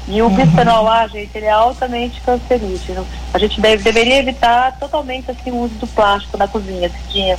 E 0.06 0.20
o 0.20 0.26
uhum. 0.26 0.34
bisfenol 0.34 0.88
A, 0.88 1.06
gente, 1.06 1.30
ele 1.34 1.46
é 1.46 1.50
altamente 1.50 2.20
cancerígeno. 2.20 3.06
A 3.32 3.38
gente 3.38 3.60
deve, 3.60 3.82
deveria 3.82 4.18
evitar 4.18 4.78
totalmente 4.78 5.30
assim, 5.30 5.50
o 5.50 5.62
uso 5.62 5.74
do 5.74 5.86
plástico 5.86 6.36
na 6.36 6.46
cozinha, 6.46 6.90
Cidinha. 6.90 7.38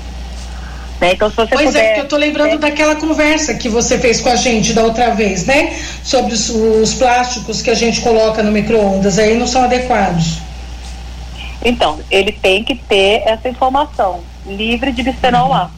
Né? 0.99 1.13
Então, 1.13 1.29
se 1.29 1.35
você 1.35 1.53
pois 1.53 1.67
puder, 1.67 1.79
é, 1.79 1.87
porque 1.87 1.99
eu 1.99 2.03
estou 2.05 2.19
lembrando 2.19 2.51
né? 2.51 2.57
daquela 2.57 2.95
conversa 2.95 3.53
que 3.53 3.69
você 3.69 3.99
fez 3.99 4.21
com 4.21 4.29
a 4.29 4.35
gente 4.35 4.73
da 4.73 4.83
outra 4.83 5.13
vez, 5.13 5.45
né? 5.45 5.77
Sobre 6.03 6.33
os, 6.33 6.49
os 6.49 6.93
plásticos 6.93 7.61
que 7.61 7.69
a 7.69 7.75
gente 7.75 8.01
coloca 8.01 8.41
no 8.41 8.51
micro-ondas, 8.51 9.19
aí 9.19 9.37
não 9.37 9.45
são 9.45 9.63
adequados. 9.63 10.39
Então, 11.63 11.99
ele 12.09 12.31
tem 12.31 12.63
que 12.63 12.75
ter 12.75 13.23
essa 13.25 13.49
informação, 13.49 14.21
livre 14.45 14.91
de 14.91 15.03
bisfenol 15.03 15.53
A. 15.53 15.69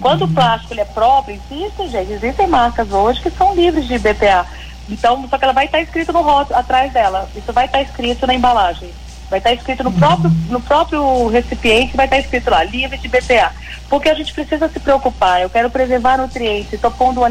Quando 0.00 0.24
o 0.24 0.28
plástico 0.28 0.72
ele 0.72 0.80
é 0.80 0.84
próprio, 0.84 1.38
existe, 1.50 1.88
gente, 1.88 2.12
existem 2.12 2.46
marcas 2.46 2.90
hoje 2.90 3.20
que 3.20 3.30
são 3.30 3.54
livres 3.54 3.86
de 3.86 3.98
BPA. 3.98 4.46
Então, 4.88 5.26
só 5.28 5.38
que 5.38 5.44
ela 5.44 5.52
vai 5.52 5.66
estar 5.66 5.80
escrito 5.80 6.12
no 6.12 6.22
rótulo 6.22 6.58
atrás 6.58 6.92
dela. 6.92 7.28
Isso 7.36 7.52
vai 7.52 7.66
estar 7.66 7.82
escrito 7.82 8.26
na 8.26 8.34
embalagem. 8.34 8.90
Vai 9.30 9.38
estar 9.38 9.52
escrito 9.52 9.82
no 9.82 9.92
próprio, 9.92 10.30
no 10.50 10.60
próprio 10.60 11.28
recipiente, 11.28 11.96
vai 11.96 12.06
estar 12.06 12.18
escrito 12.18 12.50
lá, 12.50 12.62
livre 12.64 12.98
de 12.98 13.08
BPA. 13.08 13.52
Porque 13.88 14.10
a 14.10 14.14
gente 14.14 14.32
precisa 14.34 14.68
se 14.68 14.78
preocupar. 14.78 15.40
Eu 15.40 15.48
quero 15.48 15.70
preservar 15.70 16.18
nutrientes. 16.18 16.72
Estou 16.72 16.90
pondo 16.90 17.20
uma, 17.20 17.28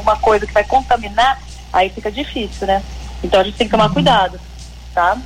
uma 0.00 0.16
coisa 0.16 0.46
que 0.46 0.52
vai 0.52 0.64
contaminar, 0.64 1.40
aí 1.72 1.88
fica 1.88 2.10
difícil, 2.10 2.66
né? 2.66 2.82
Então 3.22 3.40
a 3.40 3.44
gente 3.44 3.56
tem 3.56 3.66
que 3.66 3.70
tomar 3.70 3.90
cuidado, 3.90 4.40
tá? 4.94 5.16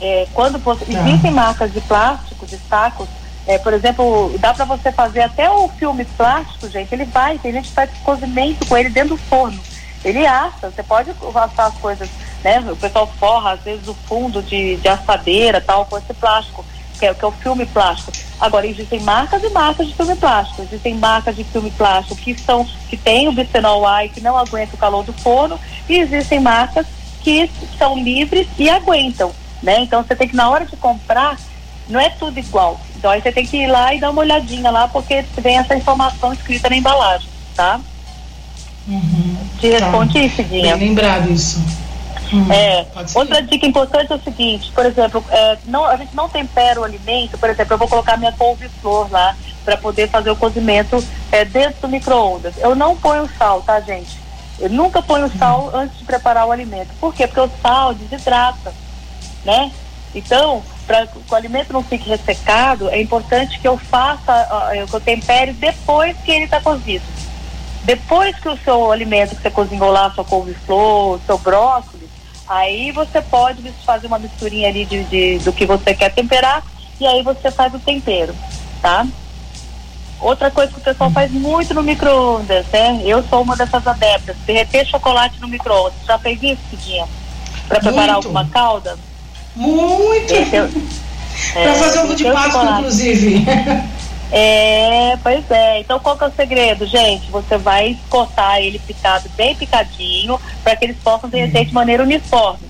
É, 0.00 0.26
quando 0.32 0.58
você, 0.58 0.84
tá. 0.84 1.00
existem 1.00 1.30
marcas 1.30 1.72
de 1.72 1.80
plástico, 1.80 2.46
de 2.46 2.56
sacos, 2.68 3.08
é, 3.46 3.58
por 3.58 3.72
exemplo, 3.72 4.36
dá 4.38 4.52
para 4.52 4.64
você 4.64 4.92
fazer 4.92 5.22
até 5.22 5.50
o 5.50 5.68
filme 5.68 6.04
plástico, 6.04 6.68
gente, 6.68 6.92
ele 6.94 7.06
vai, 7.06 7.38
tem 7.38 7.52
gente 7.52 7.68
que 7.68 7.74
faz 7.74 7.90
cozimento 8.04 8.66
com 8.66 8.76
ele 8.76 8.90
dentro 8.90 9.10
do 9.10 9.16
forno. 9.16 9.58
Ele 10.04 10.26
assa, 10.26 10.70
você 10.70 10.82
pode 10.82 11.10
assar 11.10 11.66
as 11.66 11.74
coisas, 11.78 12.08
né? 12.42 12.60
O 12.70 12.76
pessoal 12.76 13.06
forra, 13.18 13.52
às 13.52 13.60
vezes, 13.60 13.86
o 13.88 13.94
fundo 13.94 14.42
de, 14.42 14.76
de 14.76 14.88
assadeira 14.88 15.60
tal, 15.60 15.86
com 15.86 15.98
esse 15.98 16.14
plástico, 16.14 16.64
que 16.98 17.06
é, 17.06 17.14
que 17.14 17.24
é 17.24 17.28
o 17.28 17.32
filme 17.32 17.66
plástico. 17.66 18.12
Agora, 18.40 18.66
existem 18.66 19.00
marcas 19.00 19.42
e 19.42 19.50
marcas 19.50 19.88
de 19.88 19.94
filme 19.94 20.14
plástico. 20.14 20.62
Existem 20.62 20.94
marcas 20.94 21.34
de 21.34 21.44
filme 21.44 21.70
plástico 21.72 22.16
que 22.16 22.38
são 22.38 22.64
que 22.88 22.96
tem 22.96 23.28
o 23.28 23.32
bisphenol 23.32 23.86
A 23.86 24.04
e 24.04 24.08
que 24.08 24.20
não 24.20 24.38
aguenta 24.38 24.74
o 24.74 24.78
calor 24.78 25.04
do 25.04 25.12
forno, 25.12 25.58
e 25.88 25.96
existem 25.96 26.40
marcas 26.40 26.86
que 27.22 27.50
são 27.76 27.98
livres 27.98 28.46
e 28.58 28.70
aguentam, 28.70 29.32
né? 29.62 29.80
Então 29.80 30.02
você 30.02 30.14
tem 30.14 30.28
que 30.28 30.36
na 30.36 30.48
hora 30.48 30.64
de 30.64 30.76
comprar, 30.76 31.36
não 31.88 32.00
é 32.00 32.08
tudo 32.08 32.38
igual. 32.38 32.80
Então 32.96 33.10
aí 33.10 33.20
você 33.20 33.32
tem 33.32 33.46
que 33.46 33.56
ir 33.56 33.66
lá 33.66 33.92
e 33.94 34.00
dar 34.00 34.10
uma 34.10 34.22
olhadinha 34.22 34.70
lá, 34.70 34.88
porque 34.88 35.24
tem 35.42 35.58
essa 35.58 35.76
informação 35.76 36.32
escrita 36.32 36.70
na 36.70 36.76
embalagem, 36.76 37.28
tá? 37.54 37.80
Uhum, 38.86 39.17
Te 39.60 39.68
responde 39.70 40.12
tá. 40.14 40.18
isso, 40.20 40.42
Dinha. 40.44 40.76
Bem 40.76 40.88
lembrado 40.88 41.30
isso. 41.30 41.62
Hum, 42.32 42.52
é, 42.52 42.86
outra 43.14 43.42
dica 43.42 43.66
importante 43.66 44.12
é 44.12 44.16
o 44.16 44.20
seguinte, 44.20 44.70
por 44.72 44.84
exemplo, 44.84 45.24
é, 45.30 45.56
não, 45.64 45.86
a 45.86 45.96
gente 45.96 46.14
não 46.14 46.28
tempera 46.28 46.78
o 46.78 46.84
alimento, 46.84 47.38
por 47.38 47.48
exemplo, 47.48 47.72
eu 47.72 47.78
vou 47.78 47.88
colocar 47.88 48.18
minha 48.18 48.32
couve-flor 48.32 49.10
lá 49.10 49.34
para 49.64 49.78
poder 49.78 50.10
fazer 50.10 50.30
o 50.30 50.36
cozimento 50.36 51.02
é, 51.32 51.44
dentro 51.44 51.82
do 51.82 51.88
micro-ondas. 51.88 52.54
Eu 52.58 52.74
não 52.74 52.96
ponho 52.96 53.28
sal, 53.38 53.62
tá, 53.62 53.80
gente? 53.80 54.18
Eu 54.58 54.68
nunca 54.68 55.00
ponho 55.00 55.30
sal 55.38 55.70
antes 55.74 55.98
de 55.98 56.04
preparar 56.04 56.46
o 56.46 56.52
alimento. 56.52 56.88
Por 57.00 57.14
quê? 57.14 57.26
Porque 57.26 57.40
o 57.40 57.50
sal 57.62 57.94
desidrata, 57.94 58.74
né? 59.44 59.70
Então, 60.14 60.62
para 60.86 61.06
que 61.06 61.18
o 61.30 61.34
alimento 61.34 61.72
não 61.72 61.82
fique 61.82 62.08
ressecado, 62.08 62.90
é 62.90 63.00
importante 63.00 63.58
que 63.58 63.68
eu 63.68 63.78
faça, 63.78 64.48
que 64.88 64.96
eu 64.96 65.00
tempere 65.00 65.52
depois 65.52 66.16
que 66.24 66.30
ele 66.30 66.44
está 66.44 66.60
cozido. 66.60 67.04
Depois 67.84 68.36
que 68.38 68.48
o 68.48 68.56
seu 68.58 68.92
alimento 68.92 69.36
que 69.36 69.42
você 69.42 69.50
cozinhou 69.50 69.90
lá, 69.90 70.10
sua 70.10 70.24
couve-flor, 70.24 71.20
seu 71.26 71.38
brócolis, 71.38 72.08
Aí 72.48 72.90
você 72.92 73.20
pode 73.20 73.62
fazer 73.84 74.06
uma 74.06 74.18
misturinha 74.18 74.68
ali 74.68 74.86
de, 74.86 75.04
de, 75.04 75.38
do 75.40 75.52
que 75.52 75.66
você 75.66 75.94
quer 75.94 76.10
temperar 76.10 76.64
e 76.98 77.06
aí 77.06 77.22
você 77.22 77.50
faz 77.50 77.74
o 77.74 77.78
tempero, 77.78 78.34
tá? 78.80 79.06
Outra 80.18 80.50
coisa 80.50 80.72
que 80.72 80.78
o 80.78 80.82
pessoal 80.82 81.10
faz 81.10 81.30
muito 81.30 81.74
no 81.74 81.82
micro-ondas, 81.82 82.66
né? 82.72 83.02
Eu 83.04 83.22
sou 83.28 83.42
uma 83.42 83.54
dessas 83.54 83.86
adeptas, 83.86 84.34
derreter 84.46 84.86
chocolate 84.86 85.38
no 85.40 85.46
micro-ondas. 85.46 85.98
Já 86.06 86.18
fez 86.18 86.42
isso, 86.42 86.60
Cidinha? 86.70 87.06
Para 87.68 87.80
preparar 87.80 88.16
alguma 88.16 88.48
calda? 88.48 88.98
Muito! 89.54 90.32
É, 90.34 91.62
Para 91.62 91.74
fazer 91.74 91.98
ovo 92.00 92.16
de 92.16 92.24
Páscoa, 92.24 92.78
inclusive. 92.78 93.44
É, 94.30 95.16
pois 95.22 95.50
é. 95.50 95.80
Então 95.80 95.98
qual 95.98 96.16
que 96.16 96.24
é 96.24 96.26
o 96.26 96.32
segredo, 96.32 96.86
gente? 96.86 97.30
Você 97.30 97.56
vai 97.56 97.96
cortar 98.08 98.60
ele 98.60 98.78
picado, 98.78 99.28
bem 99.36 99.54
picadinho, 99.54 100.40
para 100.62 100.76
que 100.76 100.84
eles 100.84 100.96
possam 100.98 101.30
derreter 101.30 101.64
de 101.64 101.74
maneira 101.74 102.02
uniforme. 102.02 102.68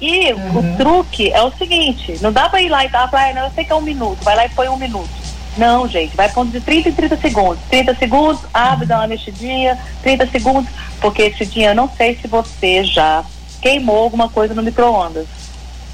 E 0.00 0.32
uhum. 0.32 0.58
o 0.58 0.76
truque 0.76 1.32
é 1.32 1.42
o 1.42 1.50
seguinte, 1.52 2.18
não 2.20 2.32
dá 2.32 2.48
para 2.48 2.62
ir 2.62 2.68
lá 2.68 2.84
e 2.84 2.88
dar, 2.88 3.10
ah, 3.12 3.32
não, 3.34 3.44
eu 3.46 3.50
sei 3.50 3.64
que 3.64 3.72
é 3.72 3.74
um 3.74 3.80
minuto, 3.80 4.22
vai 4.22 4.36
lá 4.36 4.46
e 4.46 4.50
põe 4.50 4.68
um 4.68 4.76
minuto. 4.76 5.10
Não, 5.56 5.88
gente, 5.88 6.14
vai 6.14 6.28
pondo 6.28 6.52
de 6.52 6.60
30 6.60 6.90
em 6.90 6.92
30 6.92 7.16
segundos. 7.16 7.58
30 7.68 7.96
segundos, 7.96 8.40
abre, 8.54 8.86
dá 8.86 8.98
uma 8.98 9.08
mexidinha, 9.08 9.76
30 10.02 10.28
segundos, 10.28 10.70
porque 11.00 11.22
esse 11.22 11.44
dia 11.44 11.70
eu 11.70 11.74
não 11.74 11.90
sei 11.90 12.16
se 12.16 12.28
você 12.28 12.84
já 12.84 13.24
queimou 13.60 14.04
alguma 14.04 14.28
coisa 14.28 14.54
no 14.54 14.62
micro-ondas. 14.62 15.26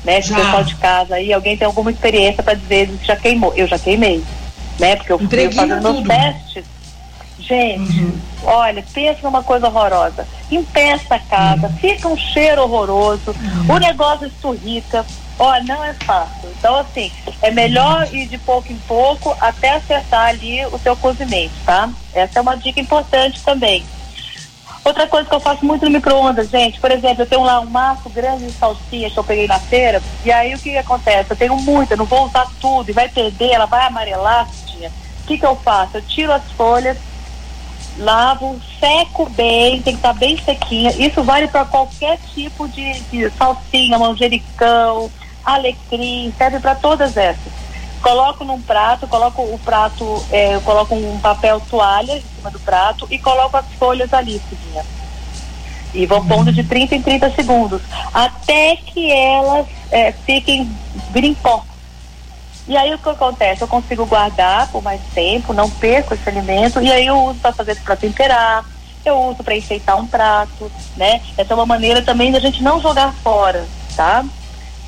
Né? 0.04 0.20
Se 0.20 0.32
o 0.32 0.36
pessoal 0.36 0.64
de 0.64 0.74
casa 0.74 1.14
aí, 1.14 1.32
alguém 1.32 1.56
tem 1.56 1.64
alguma 1.64 1.90
experiência 1.90 2.42
para 2.42 2.52
dizer 2.52 2.88
se 2.88 3.06
já 3.06 3.16
queimou. 3.16 3.54
Eu 3.56 3.66
já 3.66 3.78
queimei 3.78 4.22
né? 4.78 4.96
Porque 4.96 5.12
eu 5.12 5.18
fui 5.18 5.52
fazendo 5.52 5.82
meus 5.82 6.06
testes. 6.06 6.64
Gente, 7.38 8.00
uhum. 8.00 8.18
olha, 8.44 8.82
pensa 8.94 9.18
numa 9.22 9.42
coisa 9.42 9.66
horrorosa. 9.66 10.26
Empeça 10.50 11.16
a 11.16 11.18
casa, 11.18 11.66
uhum. 11.66 11.76
fica 11.76 12.08
um 12.08 12.16
cheiro 12.16 12.62
horroroso, 12.62 13.30
uhum. 13.32 13.74
o 13.74 13.78
negócio 13.78 14.26
esturrica. 14.26 15.04
Olha, 15.38 15.64
não 15.64 15.84
é 15.84 15.92
fácil. 15.94 16.48
Então, 16.58 16.76
assim, 16.76 17.10
é 17.42 17.50
melhor 17.50 18.08
ir 18.14 18.26
de 18.28 18.38
pouco 18.38 18.72
em 18.72 18.78
pouco 18.86 19.36
até 19.40 19.70
acertar 19.70 20.28
ali 20.28 20.64
o 20.66 20.78
seu 20.78 20.96
cozimento, 20.96 21.52
tá? 21.66 21.90
Essa 22.14 22.38
é 22.38 22.42
uma 22.42 22.56
dica 22.56 22.80
importante 22.80 23.42
também. 23.42 23.84
Outra 24.84 25.06
coisa 25.06 25.28
que 25.28 25.34
eu 25.34 25.40
faço 25.40 25.64
muito 25.64 25.84
no 25.86 25.90
micro-ondas, 25.90 26.50
gente, 26.50 26.78
por 26.78 26.90
exemplo, 26.90 27.22
eu 27.22 27.26
tenho 27.26 27.42
lá 27.42 27.58
um 27.58 27.64
maço 27.66 28.08
grande 28.10 28.46
de 28.46 28.52
salsinha 28.52 29.10
que 29.10 29.18
eu 29.18 29.24
peguei 29.24 29.46
na 29.46 29.58
feira, 29.58 30.02
e 30.24 30.30
aí 30.30 30.54
o 30.54 30.58
que, 30.58 30.70
que 30.70 30.76
acontece? 30.76 31.30
Eu 31.30 31.36
tenho 31.36 31.56
muita, 31.56 31.96
não 31.96 32.04
vou 32.04 32.26
usar 32.26 32.46
tudo, 32.60 32.90
e 32.90 32.92
vai 32.92 33.08
perder, 33.08 33.52
ela 33.52 33.64
vai 33.64 33.86
amarelar, 33.86 34.46
o 35.24 35.26
que, 35.26 35.38
que 35.38 35.46
eu 35.46 35.56
faço? 35.56 35.96
Eu 35.96 36.02
tiro 36.02 36.32
as 36.32 36.52
folhas, 36.52 36.98
lavo, 37.96 38.60
seco 38.78 39.28
bem, 39.30 39.80
tem 39.80 39.94
que 39.94 39.98
estar 39.98 40.12
bem 40.12 40.36
sequinha. 40.36 40.90
Isso 40.98 41.22
vale 41.22 41.48
para 41.48 41.64
qualquer 41.64 42.18
tipo 42.34 42.68
de, 42.68 43.00
de 43.04 43.30
salsinha, 43.30 43.98
manjericão, 43.98 45.10
alecrim, 45.42 46.32
serve 46.36 46.60
para 46.60 46.74
todas 46.74 47.16
essas. 47.16 47.52
Coloco 48.02 48.44
num 48.44 48.60
prato, 48.60 49.08
coloco 49.08 49.40
o 49.40 49.58
prato, 49.64 50.22
é, 50.30 50.56
eu 50.56 50.60
coloco 50.60 50.94
um 50.94 51.18
papel 51.20 51.58
toalha 51.70 52.18
em 52.18 52.24
cima 52.36 52.50
do 52.50 52.60
prato 52.60 53.06
e 53.10 53.18
coloco 53.18 53.56
as 53.56 53.66
folhas 53.78 54.12
ali, 54.12 54.40
Cidinha. 54.50 54.84
E 55.94 56.04
vou 56.04 56.22
pondo 56.22 56.52
de 56.52 56.62
30 56.62 56.96
em 56.96 57.02
30 57.02 57.30
segundos, 57.30 57.80
até 58.12 58.76
que 58.76 59.10
elas 59.10 59.66
é, 59.90 60.12
fiquem 60.12 60.70
virem. 61.12 61.34
E 62.66 62.76
aí 62.76 62.94
o 62.94 62.98
que 62.98 63.08
acontece? 63.08 63.62
Eu 63.62 63.68
consigo 63.68 64.06
guardar 64.06 64.70
por 64.70 64.82
mais 64.82 65.00
tempo, 65.14 65.52
não 65.52 65.68
perco 65.68 66.14
esse 66.14 66.28
alimento, 66.28 66.80
e 66.80 66.90
aí 66.90 67.06
eu 67.06 67.16
uso 67.24 67.38
para 67.38 67.52
fazer 67.52 67.76
para 67.80 67.94
temperar, 67.94 68.64
eu 69.04 69.18
uso 69.18 69.42
para 69.44 69.56
enfeitar 69.56 69.98
um 69.98 70.06
prato, 70.06 70.70
né? 70.96 71.20
Essa 71.36 71.52
é 71.52 71.56
uma 71.56 71.66
maneira 71.66 72.00
também 72.00 72.32
da 72.32 72.40
gente 72.40 72.62
não 72.62 72.80
jogar 72.80 73.12
fora, 73.22 73.66
tá? 73.94 74.24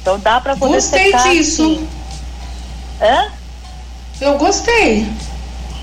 Então 0.00 0.18
dá 0.18 0.40
para 0.40 0.56
poder 0.56 0.76
Gostei 0.76 1.06
secar, 1.06 1.30
disso. 1.30 1.62
Assim. 1.62 1.88
Hã? 3.02 3.32
Eu 4.20 4.38
gostei. 4.38 5.06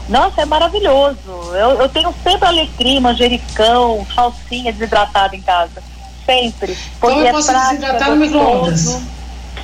Nossa, 0.10 0.42
é 0.42 0.46
maravilhoso. 0.46 1.18
Eu, 1.54 1.82
eu 1.82 1.90
tenho 1.90 2.14
sempre 2.24 2.48
alecrim, 2.48 3.00
manjericão, 3.00 4.06
salsinha 4.14 4.74
desidratada 4.74 5.36
em 5.36 5.42
casa. 5.42 5.84
Sempre. 6.26 6.78
Porque 7.00 7.20
então 7.20 7.28
eu 7.28 7.34
posso 7.34 7.52
é 7.52 7.54
prático, 7.54 7.76
desidratar 7.76 8.10
no 8.10 8.16
micro-ondas. 8.16 9.02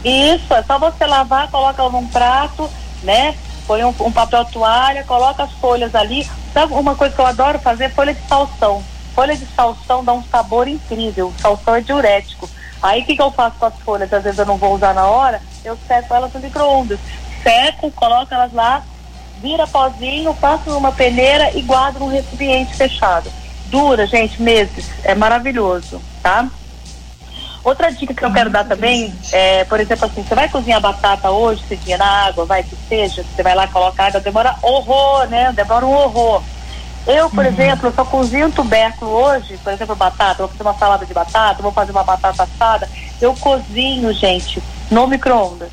Isso, 0.03 0.53
é 0.53 0.63
só 0.63 0.79
você 0.79 1.05
lavar, 1.05 1.49
coloca 1.51 1.87
num 1.89 2.07
prato, 2.07 2.69
né? 3.03 3.35
Põe 3.67 3.83
um, 3.83 3.93
um, 3.99 4.11
papel 4.11 4.45
toalha, 4.45 5.03
coloca 5.03 5.43
as 5.43 5.51
folhas 5.53 5.93
ali. 5.93 6.27
Sabe 6.53 6.73
uma 6.73 6.95
coisa 6.95 7.13
que 7.13 7.21
eu 7.21 7.25
adoro 7.25 7.59
fazer? 7.59 7.93
Folha 7.93 8.13
de 8.13 8.27
salsão. 8.27 8.83
Folha 9.13 9.35
de 9.35 9.45
salsão 9.47 10.03
dá 10.03 10.13
um 10.13 10.23
sabor 10.23 10.67
incrível. 10.67 11.33
Salsão 11.39 11.75
é 11.75 11.81
diurético. 11.81 12.49
Aí 12.81 13.01
o 13.01 13.05
que, 13.05 13.15
que 13.15 13.21
eu 13.21 13.31
faço 13.31 13.57
com 13.59 13.65
as 13.65 13.75
folhas? 13.79 14.11
Às 14.11 14.23
vezes 14.23 14.39
eu 14.39 14.45
não 14.45 14.57
vou 14.57 14.73
usar 14.73 14.93
na 14.93 15.05
hora, 15.05 15.41
eu 15.65 15.77
seco 15.87 16.13
elas 16.13 16.33
no 16.33 16.39
micro-ondas. 16.39 16.99
Seco, 17.43 17.91
coloco 17.91 18.33
elas 18.33 18.53
lá, 18.53 18.83
vira 19.41 19.67
pozinho, 19.67 20.33
passo 20.35 20.69
numa 20.69 20.91
peneira 20.91 21.51
e 21.57 21.61
guardo 21.61 21.99
num 21.99 22.07
recipiente 22.07 22.73
fechado. 22.75 23.29
Dura, 23.65 24.07
gente, 24.07 24.41
meses. 24.41 24.89
É 25.03 25.13
maravilhoso, 25.13 26.01
tá? 26.23 26.47
Outra 27.63 27.91
dica 27.91 28.13
que 28.13 28.23
eu 28.23 28.31
quero 28.31 28.49
dar 28.49 28.63
também 28.63 29.13
é, 29.31 29.63
por 29.65 29.79
exemplo, 29.79 30.05
assim, 30.05 30.23
você 30.23 30.33
vai 30.33 30.47
cozinhar 30.47 30.79
batata 30.79 31.29
hoje, 31.29 31.63
cedinha 31.67 31.97
na 31.97 32.27
água, 32.27 32.45
vai 32.45 32.63
que 32.63 32.75
seja, 32.87 33.23
você 33.23 33.43
vai 33.43 33.53
lá 33.53 33.67
colocar 33.67 34.07
água, 34.07 34.21
demora 34.21 34.55
horror, 34.61 35.27
né? 35.27 35.51
Demora 35.53 35.85
um 35.85 35.93
horror. 35.93 36.41
Eu, 37.05 37.29
por 37.29 37.45
uhum. 37.45 37.51
exemplo, 37.51 37.93
só 37.95 38.05
cozinho 38.05 38.51
tubérculo 38.51 39.11
hoje, 39.11 39.57
por 39.63 39.73
exemplo, 39.73 39.95
batata, 39.95 40.43
vou 40.43 40.47
fazer 40.47 40.63
uma 40.63 40.77
salada 40.77 41.05
de 41.05 41.13
batata, 41.13 41.61
vou 41.61 41.71
fazer 41.71 41.91
uma 41.91 42.03
batata 42.03 42.43
assada, 42.43 42.89
eu 43.19 43.33
cozinho, 43.35 44.13
gente, 44.13 44.61
no 44.91 45.07
micro-ondas, 45.07 45.69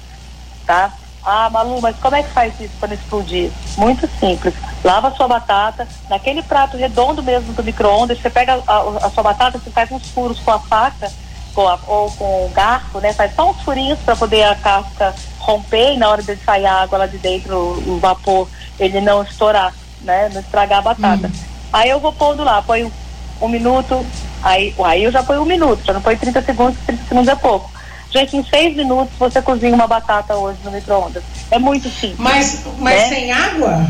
tá? 0.66 0.92
Ah, 1.22 1.50
Malu, 1.50 1.80
mas 1.80 1.96
como 1.96 2.14
é 2.14 2.22
que 2.22 2.30
faz 2.30 2.54
isso 2.60 2.72
para 2.78 2.88
não 2.88 2.94
explodir? 2.94 3.50
Muito 3.76 4.08
simples. 4.20 4.54
Lava 4.84 5.08
a 5.08 5.10
sua 5.10 5.26
batata, 5.26 5.86
naquele 6.08 6.40
prato 6.42 6.76
redondo 6.76 7.22
mesmo 7.22 7.52
do 7.52 7.64
micro-ondas, 7.64 8.20
você 8.20 8.30
pega 8.30 8.62
a, 8.66 8.72
a, 8.72 9.06
a 9.06 9.10
sua 9.10 9.24
batata, 9.24 9.58
você 9.58 9.70
faz 9.70 9.90
uns 9.90 10.08
furos 10.12 10.38
com 10.38 10.52
a 10.52 10.60
faca, 10.60 11.10
com 11.56 11.66
a, 11.66 11.78
ou 11.86 12.10
com 12.12 12.24
o 12.44 12.50
garfo, 12.50 13.00
né? 13.00 13.14
Faz 13.14 13.34
só 13.34 13.50
uns 13.50 13.62
furinhos 13.62 13.98
para 14.00 14.14
poder 14.14 14.44
a 14.44 14.54
casca 14.54 15.14
romper 15.38 15.94
e 15.94 15.96
na 15.96 16.10
hora 16.10 16.22
de 16.22 16.36
sair 16.36 16.66
a 16.66 16.82
água 16.82 16.98
lá 16.98 17.06
de 17.06 17.16
dentro, 17.16 17.56
o, 17.56 17.98
vapor, 17.98 18.46
ele 18.78 19.00
não 19.00 19.22
estourar, 19.22 19.72
né? 20.02 20.28
Não 20.34 20.40
estragar 20.40 20.80
a 20.80 20.82
batata. 20.82 21.28
Hum. 21.28 21.32
Aí 21.72 21.88
eu 21.88 21.98
vou 21.98 22.12
pondo 22.12 22.44
lá, 22.44 22.60
põe 22.60 22.92
um 23.40 23.48
minuto, 23.48 24.04
aí, 24.42 24.74
aí 24.84 25.04
eu 25.04 25.10
já 25.10 25.22
ponho 25.22 25.42
um 25.42 25.46
minuto, 25.46 25.82
já 25.82 25.94
não 25.94 26.02
põe 26.02 26.16
30 26.16 26.42
segundos, 26.42 26.78
30 26.86 27.04
segundos 27.08 27.28
é 27.28 27.36
pouco. 27.36 27.70
Gente, 28.10 28.36
em 28.36 28.44
seis 28.44 28.76
minutos 28.76 29.14
você 29.18 29.40
cozinha 29.40 29.74
uma 29.74 29.86
batata 29.86 30.36
hoje 30.36 30.58
no 30.62 30.70
micro-ondas. 30.70 31.22
É 31.50 31.58
muito 31.58 31.88
simples. 31.88 32.18
Mas, 32.18 32.62
mas 32.78 32.94
né? 32.94 33.08
sem 33.08 33.32
água? 33.32 33.86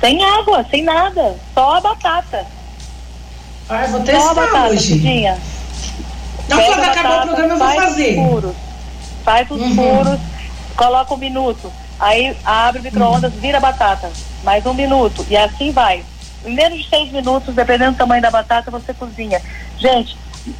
Sem 0.00 0.24
água, 0.24 0.66
sem 0.68 0.82
nada. 0.82 1.36
Só 1.54 1.76
a 1.76 1.80
batata. 1.80 2.44
Ah, 3.68 3.86
vou 3.88 4.00
testar 4.00 4.20
Só 4.20 4.30
a 4.30 4.34
batata, 4.34 4.68
hoje. 4.70 5.00
Então, 6.52 6.64
quando 6.66 6.84
acabar 6.84 7.24
o 7.24 7.26
programa, 7.28 7.52
eu 7.52 7.58
vou 7.58 7.74
fazer. 7.74 8.14
Furos, 8.14 8.56
faz 9.24 9.50
os 9.50 9.60
uhum. 9.60 9.74
furos, 9.74 10.20
coloca 10.76 11.14
um 11.14 11.18
minuto. 11.18 11.72
Aí 11.98 12.36
abre 12.44 12.80
o 12.80 12.82
micro-ondas, 12.82 13.32
vira 13.34 13.58
a 13.58 13.60
batata. 13.60 14.10
Mais 14.42 14.66
um 14.66 14.74
minuto. 14.74 15.24
E 15.28 15.36
assim 15.36 15.70
vai. 15.70 16.04
Em 16.44 16.54
menos 16.54 16.82
de 16.82 16.88
seis 16.88 17.12
minutos, 17.12 17.54
dependendo 17.54 17.92
do 17.92 17.98
tamanho 17.98 18.20
da 18.20 18.30
batata, 18.30 18.70
você 18.70 18.92
cozinha. 18.92 19.40
Gente, 19.78 20.16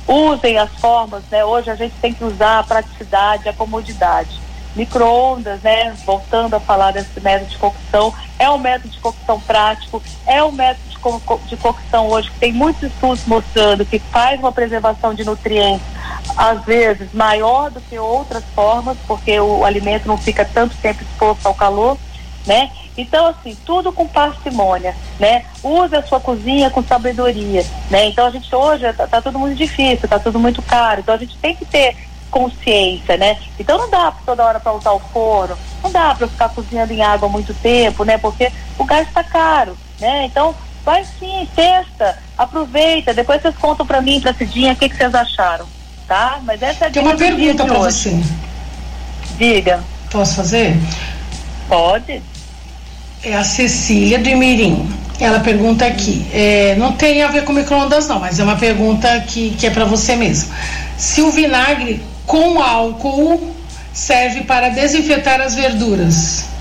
usem 0.06 0.58
as 0.58 0.70
formas, 0.74 1.24
né? 1.30 1.44
Hoje 1.44 1.70
a 1.70 1.74
gente 1.74 1.94
tem 2.00 2.14
que 2.14 2.24
usar 2.24 2.60
a 2.60 2.62
praticidade, 2.62 3.48
a 3.48 3.52
comodidade. 3.52 4.40
micro-ondas, 4.76 5.60
né? 5.62 5.94
Voltando 6.06 6.54
a 6.54 6.60
falar 6.60 6.92
desse 6.92 7.20
método 7.20 7.50
de 7.50 7.58
cocção, 7.58 8.14
é 8.38 8.48
um 8.48 8.58
método 8.58 8.88
de 8.88 9.00
cocção 9.00 9.40
prático, 9.40 10.02
é 10.26 10.42
um 10.42 10.52
método 10.52 10.91
de, 11.10 11.24
co 11.24 11.40
de 11.46 11.56
cocção 11.56 12.08
hoje 12.08 12.30
que 12.30 12.38
tem 12.38 12.52
muitos 12.52 12.82
estudos 12.82 13.24
mostrando 13.26 13.84
que 13.84 13.98
faz 13.98 14.38
uma 14.40 14.52
preservação 14.52 15.14
de 15.14 15.24
nutrientes, 15.24 15.86
às 16.36 16.64
vezes 16.64 17.12
maior 17.12 17.70
do 17.70 17.80
que 17.80 17.98
outras 17.98 18.44
formas, 18.54 18.96
porque 19.06 19.38
o 19.40 19.64
alimento 19.64 20.06
não 20.06 20.16
fica 20.16 20.44
tanto 20.44 20.76
tempo 20.76 21.02
exposto 21.02 21.46
ao 21.46 21.54
calor, 21.54 21.98
né? 22.46 22.70
Então, 22.96 23.26
assim, 23.26 23.56
tudo 23.64 23.92
com 23.92 24.06
parcimônia, 24.06 24.94
né? 25.18 25.44
Use 25.62 25.96
a 25.96 26.02
sua 26.02 26.20
cozinha 26.20 26.70
com 26.70 26.82
sabedoria, 26.82 27.64
né? 27.90 28.06
Então, 28.06 28.26
a 28.26 28.30
gente 28.30 28.54
hoje 28.54 28.92
tá, 28.92 29.06
tá 29.06 29.22
tudo 29.22 29.38
muito 29.38 29.56
difícil, 29.56 30.08
tá 30.08 30.18
tudo 30.18 30.38
muito 30.38 30.60
caro, 30.62 31.00
então 31.00 31.14
a 31.14 31.18
gente 31.18 31.36
tem 31.38 31.56
que 31.56 31.64
ter 31.64 31.96
consciência, 32.32 33.16
né? 33.18 33.38
Então 33.60 33.78
não 33.78 33.90
dá 33.90 34.12
toda 34.24 34.44
hora 34.44 34.58
para 34.58 34.72
usar 34.72 34.92
o 34.92 34.98
forno, 34.98 35.56
não 35.82 35.92
dá 35.92 36.14
para 36.14 36.26
ficar 36.26 36.48
cozinhando 36.48 36.92
em 36.92 37.02
água 37.02 37.28
muito 37.28 37.52
tempo, 37.54 38.04
né? 38.04 38.16
Porque 38.16 38.50
o 38.78 38.84
gás 38.84 39.06
está 39.06 39.22
caro, 39.22 39.76
né? 40.00 40.24
Então 40.24 40.54
vai 40.84 41.04
sim, 41.18 41.48
testa, 41.54 42.18
aproveita, 42.36 43.14
depois 43.14 43.40
vocês 43.40 43.54
contam 43.56 43.86
para 43.86 44.00
mim, 44.00 44.20
para 44.20 44.34
Cidinha, 44.34 44.72
o 44.72 44.76
que, 44.76 44.88
que 44.88 44.96
vocês 44.96 45.14
acharam, 45.14 45.66
tá? 46.06 46.40
Mas 46.44 46.62
essa 46.62 46.86
é 46.86 46.88
a 46.88 46.90
Tem 46.90 47.02
uma 47.02 47.16
pergunta 47.16 47.64
para 47.64 47.78
você. 47.78 48.20
Diga. 49.38 49.82
Posso 50.10 50.36
fazer? 50.36 50.76
Pode. 51.68 52.22
É 53.24 53.34
a 53.34 53.44
Cecília 53.44 54.18
do 54.18 54.28
Imirim. 54.28 54.90
Ela 55.20 55.38
pergunta 55.38 55.86
aqui, 55.86 56.26
é, 56.32 56.74
não 56.76 56.92
tem 56.92 57.22
a 57.22 57.28
ver 57.28 57.44
com 57.44 57.52
microondas 57.52 58.08
não, 58.08 58.18
mas 58.18 58.40
é 58.40 58.42
uma 58.42 58.56
pergunta 58.56 59.20
que, 59.20 59.50
que 59.50 59.68
é 59.68 59.70
para 59.70 59.84
você 59.84 60.16
mesmo. 60.16 60.52
Se 60.98 61.22
o 61.22 61.30
vinagre 61.30 62.02
com 62.26 62.60
álcool 62.60 63.54
serve 63.92 64.42
para 64.42 64.70
desinfetar 64.70 65.40
as 65.40 65.54
verduras? 65.54 66.51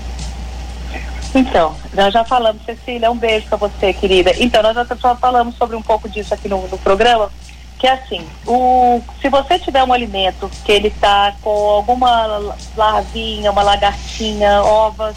Então, 1.34 1.74
nós 1.94 2.12
já 2.12 2.24
falamos, 2.24 2.62
Cecília, 2.64 3.10
um 3.10 3.16
beijo 3.16 3.46
para 3.48 3.56
você, 3.56 3.92
querida. 3.92 4.32
Então, 4.38 4.62
nós 4.62 4.74
já 4.74 5.16
falamos 5.16 5.56
sobre 5.56 5.76
um 5.76 5.82
pouco 5.82 6.08
disso 6.08 6.34
aqui 6.34 6.48
no, 6.48 6.68
no 6.68 6.78
programa, 6.78 7.30
que 7.78 7.86
é 7.86 7.92
assim, 7.94 8.24
o, 8.46 9.02
se 9.20 9.28
você 9.28 9.58
tiver 9.58 9.82
um 9.82 9.92
alimento 9.92 10.50
que 10.64 10.70
ele 10.70 10.88
está 10.88 11.34
com 11.42 11.50
alguma 11.50 12.54
larvinha, 12.76 13.50
uma 13.50 13.62
lagartinha, 13.62 14.62
ovas, 14.62 15.16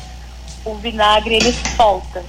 o 0.66 0.74
vinagre 0.76 1.36
ele 1.36 1.54
solta. 1.76 2.24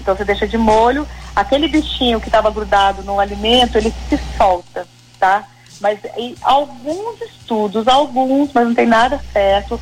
Então 0.00 0.16
você 0.16 0.24
deixa 0.24 0.46
de 0.48 0.56
molho, 0.56 1.06
aquele 1.34 1.68
bichinho 1.68 2.20
que 2.20 2.28
estava 2.28 2.50
grudado 2.50 3.02
no 3.02 3.20
alimento, 3.20 3.76
ele 3.76 3.92
se 4.08 4.18
solta, 4.38 4.86
tá? 5.18 5.44
Mas 5.78 5.98
alguns 6.40 7.20
estudos, 7.20 7.86
alguns, 7.86 8.50
mas 8.54 8.66
não 8.68 8.74
tem 8.74 8.86
nada 8.86 9.20
certo, 9.30 9.78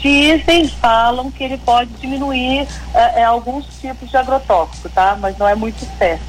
dizem, 0.00 0.68
falam 0.68 1.30
que 1.30 1.44
ele 1.44 1.58
pode 1.58 1.90
diminuir 1.94 2.66
é, 2.94 3.20
é, 3.20 3.24
alguns 3.24 3.66
tipos 3.80 4.08
de 4.10 4.16
agrotóxico, 4.16 4.88
tá? 4.88 5.16
Mas 5.20 5.36
não 5.36 5.46
é 5.46 5.54
muito 5.54 5.86
certo. 5.98 6.24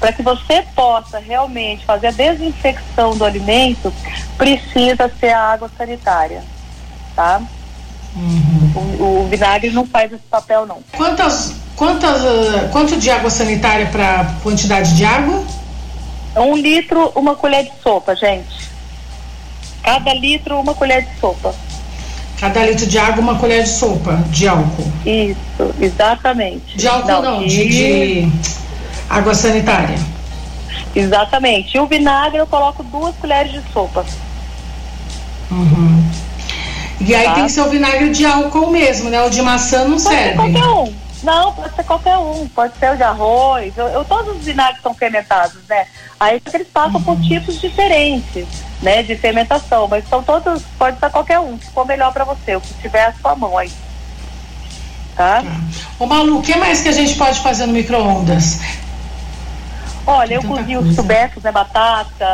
Para 0.00 0.12
que 0.12 0.22
você 0.22 0.64
possa 0.74 1.18
realmente 1.18 1.84
fazer 1.84 2.08
a 2.08 2.12
desinfecção 2.12 3.16
do 3.16 3.24
alimento, 3.24 3.92
precisa 4.36 5.10
ser 5.18 5.30
a 5.30 5.40
água 5.40 5.70
sanitária, 5.76 6.42
tá? 7.14 7.42
Uhum. 8.16 8.72
O, 8.98 9.24
o, 9.24 9.28
vinagre 9.28 9.70
não 9.70 9.86
faz 9.86 10.12
esse 10.12 10.22
papel, 10.24 10.66
não. 10.66 10.78
Quantas, 10.96 11.54
quantas, 11.76 12.22
uh, 12.22 12.68
quanto 12.70 12.96
de 12.96 13.10
água 13.10 13.30
sanitária 13.30 13.86
para 13.86 14.34
quantidade 14.42 14.96
de 14.96 15.04
água? 15.04 15.44
Um 16.36 16.56
litro, 16.56 17.12
uma 17.14 17.34
colher 17.34 17.64
de 17.64 17.72
sopa, 17.82 18.14
gente. 18.14 18.68
Cada 19.82 20.12
litro, 20.14 20.60
uma 20.60 20.74
colher 20.74 21.04
de 21.04 21.18
sopa. 21.18 21.54
Cada 22.40 22.64
litro 22.64 22.86
de 22.86 22.98
água, 22.98 23.20
uma 23.20 23.36
colher 23.36 23.64
de 23.64 23.70
sopa 23.70 24.16
de 24.30 24.46
álcool. 24.46 24.92
Isso, 25.04 25.74
exatamente. 25.80 26.76
De 26.76 26.86
álcool 26.86 27.22
não, 27.22 27.40
não 27.40 27.46
de, 27.46 27.68
de, 27.68 28.32
água 29.10 29.34
sanitária. 29.34 29.98
Exatamente. 30.94 31.76
E 31.76 31.80
o 31.80 31.86
vinagre 31.86 32.38
eu 32.38 32.46
coloco 32.46 32.82
duas 32.84 33.14
colheres 33.16 33.52
de 33.52 33.60
sopa. 33.72 34.04
Uhum. 35.50 36.04
E 37.00 37.14
aí 37.14 37.24
tá? 37.24 37.34
tem 37.34 37.46
que 37.46 37.52
ser 37.52 37.62
o 37.62 37.70
vinagre 37.70 38.10
de 38.10 38.24
álcool 38.24 38.70
mesmo, 38.70 39.10
né? 39.10 39.20
O 39.22 39.30
de 39.30 39.42
maçã 39.42 39.84
não 39.84 39.98
pode 39.98 40.02
serve. 40.02 40.28
Ser 40.28 40.36
qualquer 40.36 40.66
um. 40.66 40.94
Não, 41.22 41.52
pode 41.52 41.74
ser 41.74 41.84
qualquer 41.84 42.18
um. 42.18 42.48
Pode 42.48 42.78
ser 42.78 42.92
o 42.92 42.96
de 42.96 43.02
arroz. 43.02 43.76
Eu, 43.76 43.86
eu 43.88 44.04
todos 44.04 44.36
os 44.36 44.44
vinagres 44.44 44.80
são 44.80 44.94
fermentados, 44.94 45.60
né? 45.68 45.86
Aí 46.20 46.40
eles 46.54 46.68
passam 46.68 47.00
uhum. 47.00 47.02
por 47.02 47.20
tipos 47.20 47.60
diferentes, 47.60 48.46
né, 48.82 49.02
de 49.02 49.16
fermentação, 49.16 49.88
mas 49.88 50.08
são 50.08 50.22
todos, 50.22 50.62
pode 50.78 50.98
ser 50.98 51.10
qualquer 51.10 51.40
um, 51.40 51.58
se 51.58 51.70
for 51.70 51.86
melhor 51.86 52.12
para 52.12 52.24
você, 52.24 52.56
o 52.56 52.60
que 52.60 52.74
tiver 52.74 53.06
a 53.06 53.12
sua 53.14 53.34
mão 53.34 53.56
aí. 53.56 53.72
Tá? 55.16 55.42
tá. 55.42 55.60
Ô 55.98 56.06
Malu, 56.06 56.38
o 56.38 56.42
que 56.42 56.56
mais 56.56 56.80
que 56.80 56.88
a 56.88 56.92
gente 56.92 57.16
pode 57.16 57.40
fazer 57.40 57.66
no 57.66 57.72
micro-ondas? 57.72 58.60
Olha, 60.10 60.36
eu 60.36 60.42
cozinho 60.42 60.80
os 60.80 60.96
tubérculos, 60.96 61.44
né? 61.44 61.52
Batata, 61.52 62.24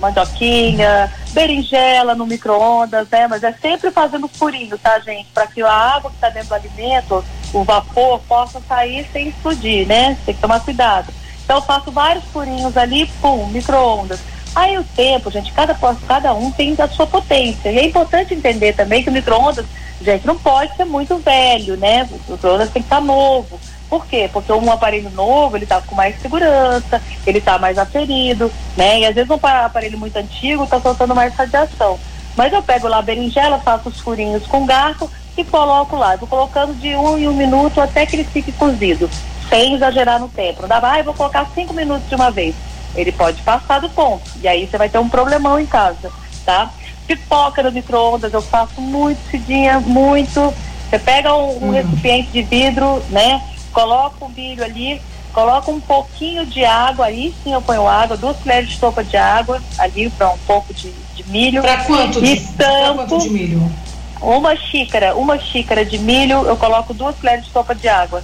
mandioquinha, 0.00 1.12
berinjela 1.32 2.14
no 2.14 2.26
micro-ondas, 2.26 3.08
né? 3.10 3.26
Mas 3.26 3.42
é 3.42 3.52
sempre 3.52 3.90
fazendo 3.90 4.28
furinho, 4.28 4.78
tá, 4.78 5.00
gente? 5.00 5.26
Para 5.34 5.48
que 5.48 5.60
a 5.60 5.68
água 5.68 6.10
que 6.10 6.16
está 6.16 6.28
dentro 6.28 6.50
do 6.50 6.54
alimento, 6.54 7.24
o 7.52 7.64
vapor, 7.64 8.20
possa 8.28 8.60
sair 8.68 9.04
sem 9.12 9.30
explodir, 9.30 9.84
né? 9.84 10.16
Tem 10.24 10.32
que 10.32 10.40
tomar 10.40 10.60
cuidado. 10.60 11.12
Então 11.44 11.56
eu 11.56 11.62
faço 11.62 11.90
vários 11.90 12.24
furinhos 12.26 12.76
ali, 12.76 13.06
pum, 13.20 13.48
micro-ondas. 13.48 14.20
Aí 14.54 14.78
o 14.78 14.84
tempo, 14.84 15.30
gente, 15.30 15.52
cada, 15.52 15.76
cada 16.06 16.32
um 16.32 16.50
tem 16.52 16.74
a 16.78 16.88
sua 16.88 17.06
potência. 17.06 17.70
E 17.70 17.78
é 17.78 17.86
importante 17.86 18.34
entender 18.34 18.72
também 18.74 19.02
que 19.02 19.10
o 19.10 19.12
micro-ondas, 19.12 19.66
gente, 20.00 20.26
não 20.26 20.38
pode 20.38 20.76
ser 20.76 20.84
muito 20.84 21.16
velho, 21.18 21.76
né? 21.76 22.08
O 22.28 22.32
micro-ondas 22.32 22.70
tem 22.70 22.80
que 22.80 22.86
estar 22.86 23.00
novo. 23.00 23.58
Por 23.90 24.06
quê? 24.06 24.30
Porque 24.32 24.52
um 24.52 24.70
aparelho 24.70 25.10
novo, 25.10 25.56
ele 25.56 25.66
tá 25.66 25.80
com 25.80 25.94
mais 25.94 26.20
segurança, 26.20 27.02
ele 27.26 27.40
tá 27.40 27.58
mais 27.58 27.78
aferido, 27.78 28.50
né? 28.76 29.00
E 29.00 29.06
às 29.06 29.14
vezes 29.14 29.30
um 29.30 29.34
aparelho 29.34 29.98
muito 29.98 30.16
antigo 30.16 30.66
tá 30.66 30.80
soltando 30.80 31.14
mais 31.14 31.34
radiação. 31.34 31.98
Mas 32.36 32.52
eu 32.52 32.62
pego 32.62 32.88
lá 32.88 32.98
a 32.98 33.02
berinjela, 33.02 33.58
faço 33.58 33.88
os 33.88 34.00
furinhos 34.00 34.46
com 34.46 34.66
garfo 34.66 35.10
e 35.36 35.44
coloco 35.44 35.96
lá. 35.96 36.16
vou 36.16 36.28
colocando 36.28 36.74
de 36.74 36.94
um 36.94 37.18
em 37.18 37.28
um 37.28 37.34
minuto 37.34 37.80
até 37.80 38.06
que 38.06 38.16
ele 38.16 38.24
fique 38.24 38.52
cozido 38.52 39.10
sem 39.48 39.74
exagerar 39.74 40.20
no 40.20 40.28
tempo. 40.28 40.62
Não 40.62 40.68
dá, 40.68 40.78
ah, 40.78 41.02
vou 41.02 41.14
colocar 41.14 41.46
cinco 41.54 41.74
minutos 41.74 42.08
de 42.08 42.14
uma 42.14 42.30
vez. 42.30 42.54
Ele 42.94 43.12
pode 43.12 43.42
passar 43.42 43.80
do 43.80 43.88
ponto. 43.88 44.22
E 44.40 44.48
aí 44.48 44.66
você 44.66 44.78
vai 44.78 44.88
ter 44.88 44.98
um 44.98 45.08
problemão 45.08 45.58
em 45.58 45.66
casa, 45.66 46.10
tá? 46.44 46.70
Pipoca 47.06 47.62
no 47.62 47.72
micro-ondas, 47.72 48.32
eu 48.32 48.40
faço 48.40 48.80
muito, 48.80 49.18
Cidinha, 49.30 49.80
muito. 49.80 50.54
Você 50.88 50.98
pega 50.98 51.34
um, 51.34 51.64
um 51.64 51.68
hum. 51.68 51.70
recipiente 51.70 52.30
de 52.30 52.42
vidro, 52.42 53.02
né? 53.10 53.42
Coloca 53.72 54.24
o 54.24 54.28
milho 54.28 54.64
ali, 54.64 55.00
coloca 55.32 55.70
um 55.70 55.80
pouquinho 55.80 56.46
de 56.46 56.64
água, 56.64 57.06
aí 57.06 57.34
sim 57.42 57.52
eu 57.52 57.60
ponho 57.60 57.86
água, 57.86 58.16
duas 58.16 58.36
colheres 58.38 58.70
de 58.70 58.78
sopa 58.78 59.02
de 59.02 59.16
água 59.16 59.60
ali 59.76 60.08
para 60.10 60.30
um 60.30 60.38
pouco 60.46 60.72
de, 60.72 60.92
de 61.16 61.28
milho. 61.28 61.60
Para 61.60 61.84
quanto, 61.84 62.24
e 62.24 62.36
de, 62.36 62.46
tampo, 62.52 62.94
quanto 62.94 63.18
de 63.18 63.30
milho? 63.30 63.72
Uma 64.20 64.56
xícara, 64.56 65.14
uma 65.16 65.38
xícara 65.38 65.84
de 65.84 65.98
milho, 65.98 66.46
eu 66.46 66.56
coloco 66.56 66.94
duas 66.94 67.16
colheres 67.16 67.44
de 67.44 67.50
sopa 67.50 67.74
de 67.74 67.88
água. 67.88 68.22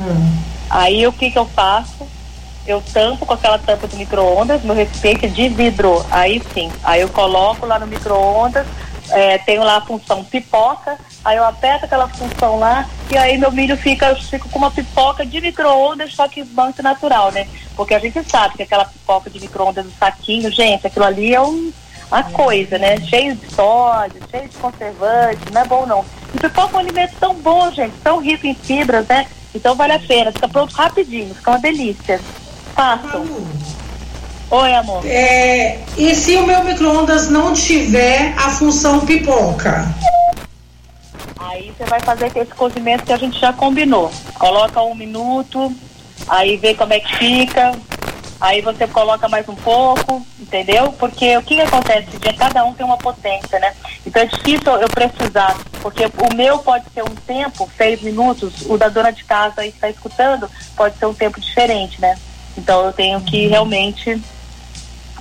Hum. 0.00 0.38
Aí 0.70 1.06
o 1.06 1.12
que 1.12 1.30
que 1.30 1.38
eu 1.38 1.46
faço? 1.46 2.06
Eu 2.68 2.82
tampo 2.92 3.24
com 3.24 3.32
aquela 3.32 3.58
tampa 3.58 3.88
do 3.88 3.96
micro-ondas, 3.96 4.62
meu 4.62 4.74
recipiente 4.74 5.26
de 5.26 5.48
vidro. 5.48 6.04
Aí 6.10 6.42
sim, 6.52 6.70
aí 6.84 7.00
eu 7.00 7.08
coloco 7.08 7.64
lá 7.64 7.78
no 7.78 7.86
micro-ondas, 7.86 8.66
é, 9.08 9.38
tenho 9.38 9.64
lá 9.64 9.78
a 9.78 9.80
função 9.80 10.22
pipoca, 10.22 10.98
aí 11.24 11.38
eu 11.38 11.44
aperto 11.46 11.86
aquela 11.86 12.06
função 12.08 12.58
lá 12.58 12.86
e 13.10 13.16
aí 13.16 13.38
meu 13.38 13.50
milho 13.50 13.74
fica, 13.74 14.14
fica 14.16 14.46
com 14.50 14.58
uma 14.58 14.70
pipoca 14.70 15.24
de 15.24 15.40
micro-ondas, 15.40 16.12
só 16.14 16.28
que 16.28 16.44
muito 16.44 16.82
natural, 16.82 17.32
né? 17.32 17.48
Porque 17.74 17.94
a 17.94 17.98
gente 17.98 18.22
sabe 18.30 18.56
que 18.56 18.64
aquela 18.64 18.84
pipoca 18.84 19.30
de 19.30 19.40
micro-ondas 19.40 19.86
do 19.86 19.92
saquinho, 19.92 20.52
gente, 20.52 20.86
aquilo 20.86 21.06
ali 21.06 21.34
é 21.34 21.40
um, 21.40 21.72
uma 22.10 22.24
coisa, 22.24 22.76
né? 22.76 23.00
Cheio 23.00 23.34
de 23.34 23.50
sódio, 23.54 24.20
cheio 24.30 24.46
de 24.46 24.56
conservante, 24.58 25.50
não 25.54 25.62
é 25.62 25.64
bom 25.64 25.86
não. 25.86 26.04
E 26.34 26.38
pipoca 26.38 26.74
é 26.74 26.76
um 26.76 26.80
alimento 26.80 27.14
tão 27.18 27.34
bom, 27.36 27.72
gente, 27.72 27.94
tão 28.04 28.20
rico 28.20 28.46
em 28.46 28.52
fibras, 28.52 29.06
né? 29.06 29.26
Então 29.54 29.74
vale 29.74 29.94
a 29.94 29.98
pena, 29.98 30.30
fica 30.30 30.46
pronto 30.46 30.74
rapidinho, 30.74 31.34
fica 31.34 31.52
uma 31.52 31.58
delícia. 31.58 32.20
Façam. 32.78 33.26
Oi, 34.52 34.74
amor. 34.76 35.04
É, 35.04 35.80
e 35.96 36.14
se 36.14 36.36
o 36.36 36.46
meu 36.46 36.62
micro-ondas 36.62 37.28
não 37.28 37.52
tiver 37.52 38.32
a 38.36 38.50
função 38.50 39.04
pipoca? 39.04 39.84
Aí 41.40 41.74
você 41.76 41.84
vai 41.86 41.98
fazer 41.98 42.26
esse 42.36 42.54
cozimento 42.54 43.02
que 43.02 43.12
a 43.12 43.16
gente 43.16 43.36
já 43.36 43.52
combinou. 43.52 44.12
Coloca 44.38 44.80
um 44.80 44.94
minuto, 44.94 45.74
aí 46.28 46.56
vê 46.56 46.72
como 46.72 46.92
é 46.92 47.00
que 47.00 47.16
fica, 47.16 47.72
aí 48.40 48.60
você 48.60 48.86
coloca 48.86 49.28
mais 49.28 49.48
um 49.48 49.56
pouco, 49.56 50.24
entendeu? 50.38 50.92
Porque 50.92 51.36
o 51.36 51.42
que, 51.42 51.60
acontece? 51.60 52.16
Dia, 52.18 52.32
cada 52.34 52.64
um 52.64 52.74
tem 52.74 52.86
uma 52.86 52.96
potência, 52.96 53.58
né? 53.58 53.74
Então 54.06 54.22
é 54.22 54.26
difícil 54.26 54.72
eu 54.76 54.88
precisar, 54.88 55.58
porque 55.82 56.04
o 56.06 56.36
meu 56.36 56.60
pode 56.60 56.84
ser 56.94 57.02
um 57.02 57.14
tempo, 57.26 57.68
seis 57.76 58.00
minutos, 58.02 58.64
o 58.66 58.78
da 58.78 58.88
dona 58.88 59.10
de 59.10 59.24
casa 59.24 59.62
aí 59.62 59.72
que 59.72 59.78
está 59.78 59.90
escutando 59.90 60.48
pode 60.76 60.96
ser 60.96 61.06
um 61.06 61.14
tempo 61.14 61.40
diferente, 61.40 62.00
né? 62.00 62.16
Então 62.58 62.84
eu 62.84 62.92
tenho 62.92 63.20
que 63.20 63.46
realmente 63.46 64.20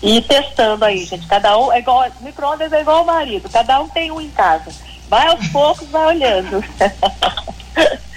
ir 0.01 0.21
testando 0.23 0.83
aí, 0.83 1.05
gente. 1.05 1.27
Cada 1.27 1.57
um 1.57 1.71
é 1.71 1.79
igual, 1.79 2.05
micro-ondas 2.21 2.73
é 2.73 2.81
igual 2.81 2.97
ao 2.97 3.05
marido, 3.05 3.47
cada 3.49 3.79
um 3.79 3.87
tem 3.87 4.11
um 4.11 4.19
em 4.19 4.29
casa. 4.31 4.71
Vai 5.07 5.27
aos 5.27 5.47
poucos, 5.53 5.87
vai 5.89 6.07
olhando. 6.07 6.63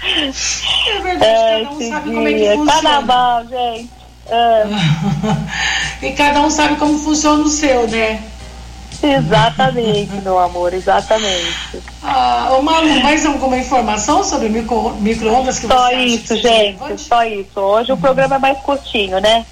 É 0.01 0.99
verdade, 1.01 1.23
é, 1.23 1.63
cada 1.63 1.75
um 1.75 1.89
sabe 1.89 2.09
dia. 2.09 2.15
como 2.15 2.27
é 2.27 2.33
que 2.33 2.39
funciona. 2.39 2.71
Carnaval, 2.71 3.47
gente. 3.47 3.89
Ah. 4.31 4.63
e 6.01 6.11
cada 6.13 6.41
um 6.41 6.49
sabe 6.49 6.75
como 6.77 6.97
funciona 6.97 7.43
o 7.43 7.49
seu, 7.49 7.87
né? 7.87 8.23
Exatamente, 9.03 10.13
meu 10.21 10.37
amor, 10.37 10.73
exatamente. 10.73 11.81
Ah, 12.03 12.49
ô 12.51 12.61
Malu, 12.61 13.01
mais 13.01 13.25
alguma 13.25 13.57
informação 13.57 14.23
sobre 14.23 14.49
micro, 14.49 14.91
micro-ondas 14.99 15.59
que 15.59 15.67
só 15.67 15.87
você 15.87 15.95
isso, 15.95 16.35
gente, 16.37 17.01
só 17.01 17.23
isso. 17.23 17.59
Hoje 17.59 17.91
uhum. 17.91 17.97
o 17.97 18.01
programa 18.01 18.35
é 18.35 18.39
mais 18.39 18.59
curtinho, 18.59 19.19
né? 19.19 19.45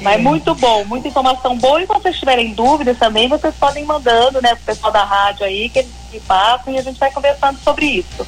Mas 0.00 0.14
é. 0.14 0.22
muito 0.22 0.54
bom, 0.54 0.84
muita 0.84 1.08
informação 1.08 1.56
boa. 1.58 1.82
E 1.82 1.86
se 1.86 1.92
vocês 1.92 2.18
tiverem 2.18 2.54
dúvidas 2.54 2.98
também, 2.98 3.28
vocês 3.28 3.54
podem 3.54 3.82
ir 3.82 3.86
mandando, 3.86 4.40
né, 4.40 4.54
pro 4.54 4.64
pessoal 4.64 4.92
da 4.92 5.04
rádio 5.04 5.44
aí, 5.44 5.68
que 5.68 5.80
eles 5.80 5.90
me 6.12 6.20
passam 6.20 6.72
e 6.72 6.78
a 6.78 6.82
gente 6.82 6.98
vai 6.98 7.10
conversando 7.10 7.58
sobre 7.58 7.86
isso. 7.86 8.26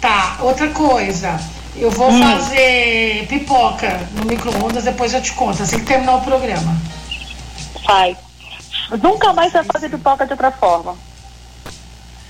Tá, 0.00 0.38
outra 0.40 0.68
coisa. 0.68 1.38
Eu 1.76 1.90
vou 1.90 2.10
hum. 2.10 2.20
fazer 2.20 3.26
pipoca 3.28 4.00
no 4.14 4.24
micro-ondas, 4.24 4.84
depois 4.84 5.12
eu 5.14 5.22
te 5.22 5.32
conto, 5.32 5.62
assim 5.62 5.78
que 5.78 5.86
terminar 5.86 6.16
o 6.16 6.20
programa. 6.22 6.76
Faz. 7.84 8.27
Nunca 8.96 9.32
mais 9.32 9.52
vai 9.52 9.64
fazer 9.64 9.88
pipoca 9.88 10.24
de 10.24 10.32
outra 10.32 10.50
forma. 10.50 10.96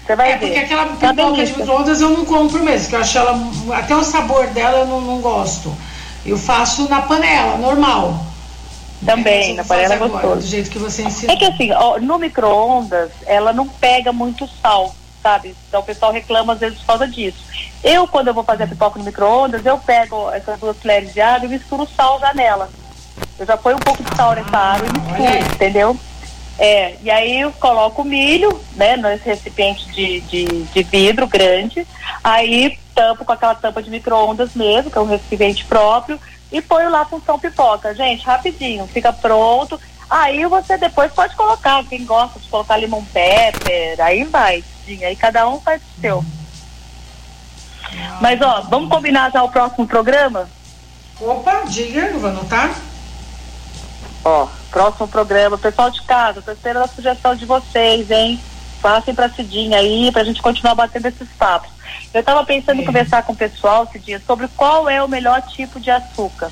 Você 0.05 0.17
vai 0.17 0.33
é, 0.33 0.37
ver. 0.39 0.47
porque 0.47 0.59
aquela 0.61 0.87
tá 0.87 1.11
pipoca 1.11 1.45
de 1.45 1.53
micro-ondas 1.53 2.01
eu 2.01 2.11
não 2.11 2.25
compro 2.25 2.65
mesmo, 2.65 2.89
que 2.89 2.95
eu 2.95 3.01
acho 3.01 3.19
ela. 3.19 3.39
Até 3.75 3.95
o 3.95 4.03
sabor 4.03 4.47
dela 4.49 4.79
eu 4.79 4.87
não, 4.87 5.01
não 5.01 5.21
gosto. 5.21 5.73
Eu 6.25 6.39
faço 6.39 6.89
na 6.89 7.03
panela, 7.03 7.59
normal. 7.59 8.19
Também, 9.05 9.55
na 9.55 9.65
panela 9.65 9.95
é 9.95 9.99
gostoso. 9.99 10.37
Do 10.37 10.47
jeito 10.47 10.71
que 10.71 10.79
você. 10.79 11.05
É 11.29 11.37
que 11.37 11.45
assim, 11.45 11.71
ó, 11.73 11.99
no 12.01 12.19
micro-ondas, 12.19 13.11
ela 13.27 13.53
não 13.53 13.69
pega 13.69 14.13
muito 14.13 14.49
sal, 14.61 14.95
sabe? 15.23 15.55
Então 15.69 15.81
o 15.81 15.85
pessoal 15.85 16.11
reclama 16.11 16.55
às 16.55 16.59
vezes 16.59 16.79
por 16.79 16.87
causa 16.87 17.07
disso. 17.07 17.39
Eu, 17.85 18.09
quando 18.09 18.29
eu 18.29 18.35
vou 18.35 18.43
fazer 18.43 18.65
a 18.65 18.67
pipoca 18.67 18.99
no 18.99 19.05
micro-ondas, 19.05 19.65
eu 19.65 19.79
pego 19.79 20.31
essas 20.33 20.59
duas 20.59 20.77
colheres 20.79 21.13
de 21.13 21.21
água 21.21 21.47
e 21.47 21.51
misturo 21.51 21.87
sal 21.95 22.19
já 22.19 22.35
nela. 22.35 22.69
Eu 23.39 23.47
já 23.47 23.57
ponho 23.57 23.77
um 23.77 23.81
pouco 23.81 24.03
de 24.03 24.17
sal 24.17 24.35
nessa 24.35 24.57
água 24.57 24.89
e 24.89 24.99
misturo, 24.99 25.55
entendeu? 25.55 25.97
É, 26.59 26.97
e 27.03 27.11
aí 27.11 27.41
eu 27.41 27.53
coloco 27.53 28.03
o 28.03 28.05
milho, 28.05 28.61
né, 28.75 28.97
nesse 28.97 29.25
recipiente 29.25 29.87
de, 29.93 30.21
de, 30.23 30.45
de 30.65 30.83
vidro 30.83 31.27
grande, 31.27 31.87
aí 32.23 32.77
tampo 32.95 33.25
com 33.25 33.33
aquela 33.33 33.55
tampa 33.55 33.81
de 33.81 33.91
micro-ondas 33.91 34.55
mesmo, 34.55 34.91
que 34.91 34.99
é 34.99 35.01
um 35.01 35.07
recipiente 35.07 35.65
próprio, 35.65 36.19
e 36.51 36.61
ponho 36.61 36.91
lá 36.91 37.05
função 37.05 37.39
pipoca. 37.39 37.95
Gente, 37.95 38.25
rapidinho, 38.25 38.87
fica 38.89 39.13
pronto. 39.13 39.81
Aí 40.11 40.45
você 40.47 40.77
depois 40.77 41.13
pode 41.13 41.37
colocar, 41.37 41.85
quem 41.85 42.05
gosta 42.05 42.41
de 42.41 42.49
colocar 42.49 42.77
limão 42.77 43.05
pepper, 43.05 44.01
aí 44.01 44.25
vai, 44.25 44.65
sim, 44.85 45.05
aí 45.05 45.15
cada 45.15 45.47
um 45.49 45.61
faz 45.61 45.81
o 45.83 46.01
seu. 46.01 46.25
Mas 48.21 48.41
ó, 48.41 48.63
vamos 48.63 48.91
combinar 48.91 49.31
já 49.31 49.43
o 49.43 49.51
próximo 49.51 49.87
programa? 49.87 50.49
Opa, 51.21 51.65
diga, 51.69 52.01
eu 52.01 52.19
vou 52.19 52.31
anotar. 52.31 52.75
Ó, 54.25 54.49
próximo 54.71 55.09
programa. 55.09 55.59
Pessoal 55.59 55.91
de 55.91 56.03
casa, 56.03 56.43
tô 56.43 56.53
esperando 56.53 56.85
a 56.85 56.89
sugestão 56.89 57.35
de 57.35 57.45
vocês, 57.45 58.11
hein? 58.11 58.41
Passem 58.81 59.15
pra 59.15 59.29
Cidinha 59.29 59.79
aí, 59.79 60.11
pra 60.13 60.25
gente 60.25 60.43
continuar 60.43 60.75
batendo 60.75 61.07
esses 61.07 61.29
papos. 61.31 61.71
Eu 62.13 62.21
estava 62.21 62.45
pensando 62.45 62.79
é. 62.79 62.83
em 62.83 62.87
conversar 62.87 63.23
com 63.23 63.33
o 63.33 63.37
pessoal, 63.37 63.89
Cidinha, 63.91 64.23
sobre 64.27 64.49
qual 64.49 64.89
é 64.89 65.03
o 65.03 65.09
melhor 65.09 65.43
tipo 65.43 65.81
de 65.81 65.91
açúcar. 65.91 66.51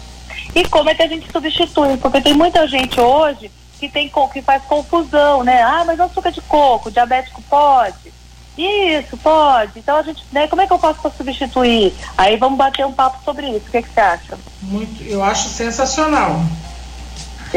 E 0.54 0.64
como 0.68 0.90
é 0.90 0.94
que 0.94 1.02
a 1.02 1.08
gente 1.08 1.30
substitui, 1.30 1.96
porque 1.98 2.20
tem 2.20 2.34
muita 2.34 2.66
gente 2.66 3.00
hoje 3.00 3.50
que, 3.78 3.88
tem, 3.88 4.10
que 4.32 4.42
faz 4.42 4.62
confusão, 4.64 5.44
né? 5.44 5.62
Ah, 5.62 5.84
mas 5.86 6.00
açúcar 6.00 6.30
de 6.30 6.40
coco, 6.42 6.90
diabético 6.90 7.42
pode? 7.42 8.16
Isso, 8.56 9.16
pode. 9.18 9.78
Então 9.78 9.96
a 9.98 10.02
gente, 10.02 10.24
né, 10.32 10.48
como 10.48 10.62
é 10.62 10.66
que 10.66 10.72
eu 10.72 10.78
faço 10.78 11.00
para 11.00 11.10
substituir? 11.10 11.92
Aí 12.16 12.36
vamos 12.36 12.56
bater 12.56 12.86
um 12.86 12.92
papo 12.92 13.22
sobre 13.22 13.46
isso. 13.48 13.66
O 13.68 13.70
que, 13.70 13.82
que 13.82 13.90
você 13.90 14.00
acha? 14.00 14.38
Muito, 14.62 15.02
eu 15.04 15.22
acho 15.22 15.48
sensacional. 15.48 16.40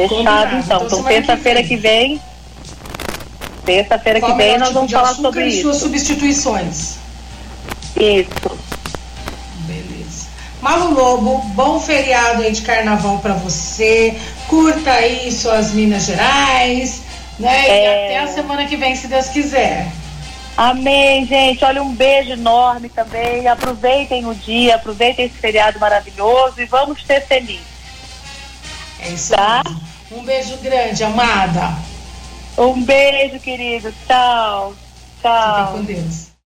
Fechado, 0.07 0.55
então. 0.57 0.85
Então, 0.85 1.03
terça-feira 1.03 1.63
que 1.63 1.75
vem. 1.75 2.21
Terça-feira 3.65 4.21
que 4.21 4.33
vem 4.33 4.57
nós 4.57 4.69
tipo 4.69 4.79
vamos 4.79 4.91
falar 4.91 5.13
sobre 5.13 5.47
isso. 5.47 5.61
suas 5.63 5.77
substituições. 5.77 6.95
Isso. 7.95 8.57
Beleza. 9.67 10.27
Malu 10.61 10.93
Lobo, 10.93 11.37
bom 11.53 11.79
feriado 11.79 12.41
aí 12.41 12.51
de 12.51 12.61
carnaval 12.61 13.19
para 13.19 13.33
você. 13.33 14.17
Curta 14.47 14.91
aí 14.91 15.31
suas 15.31 15.71
Minas 15.73 16.05
Gerais, 16.05 17.01
né? 17.37 17.67
É... 17.67 17.83
E 17.83 18.05
até 18.05 18.19
a 18.19 18.33
semana 18.33 18.65
que 18.65 18.75
vem, 18.75 18.95
se 18.95 19.07
Deus 19.07 19.27
quiser. 19.27 19.87
Amém, 20.57 21.25
gente. 21.25 21.63
Olha, 21.63 21.81
um 21.81 21.93
beijo 21.93 22.31
enorme 22.31 22.89
também. 22.89 23.47
Aproveitem 23.47 24.25
o 24.25 24.35
dia, 24.35 24.75
aproveitem 24.75 25.25
esse 25.25 25.35
feriado 25.35 25.79
maravilhoso 25.79 26.59
e 26.59 26.65
vamos 26.65 27.01
ser 27.05 27.21
felizes. 27.25 27.61
É 28.99 29.09
isso 29.09 29.33
tá? 29.33 29.61
Mesmo. 29.65 29.88
Um 30.11 30.23
beijo 30.23 30.57
grande, 30.57 31.03
amada. 31.03 31.77
Um 32.57 32.83
beijo, 32.83 33.39
querido. 33.39 33.93
Tchau. 34.07 34.73
Tchau. 35.21 35.55
Fica 35.55 35.71
com 35.71 35.83
Deus. 35.83 36.28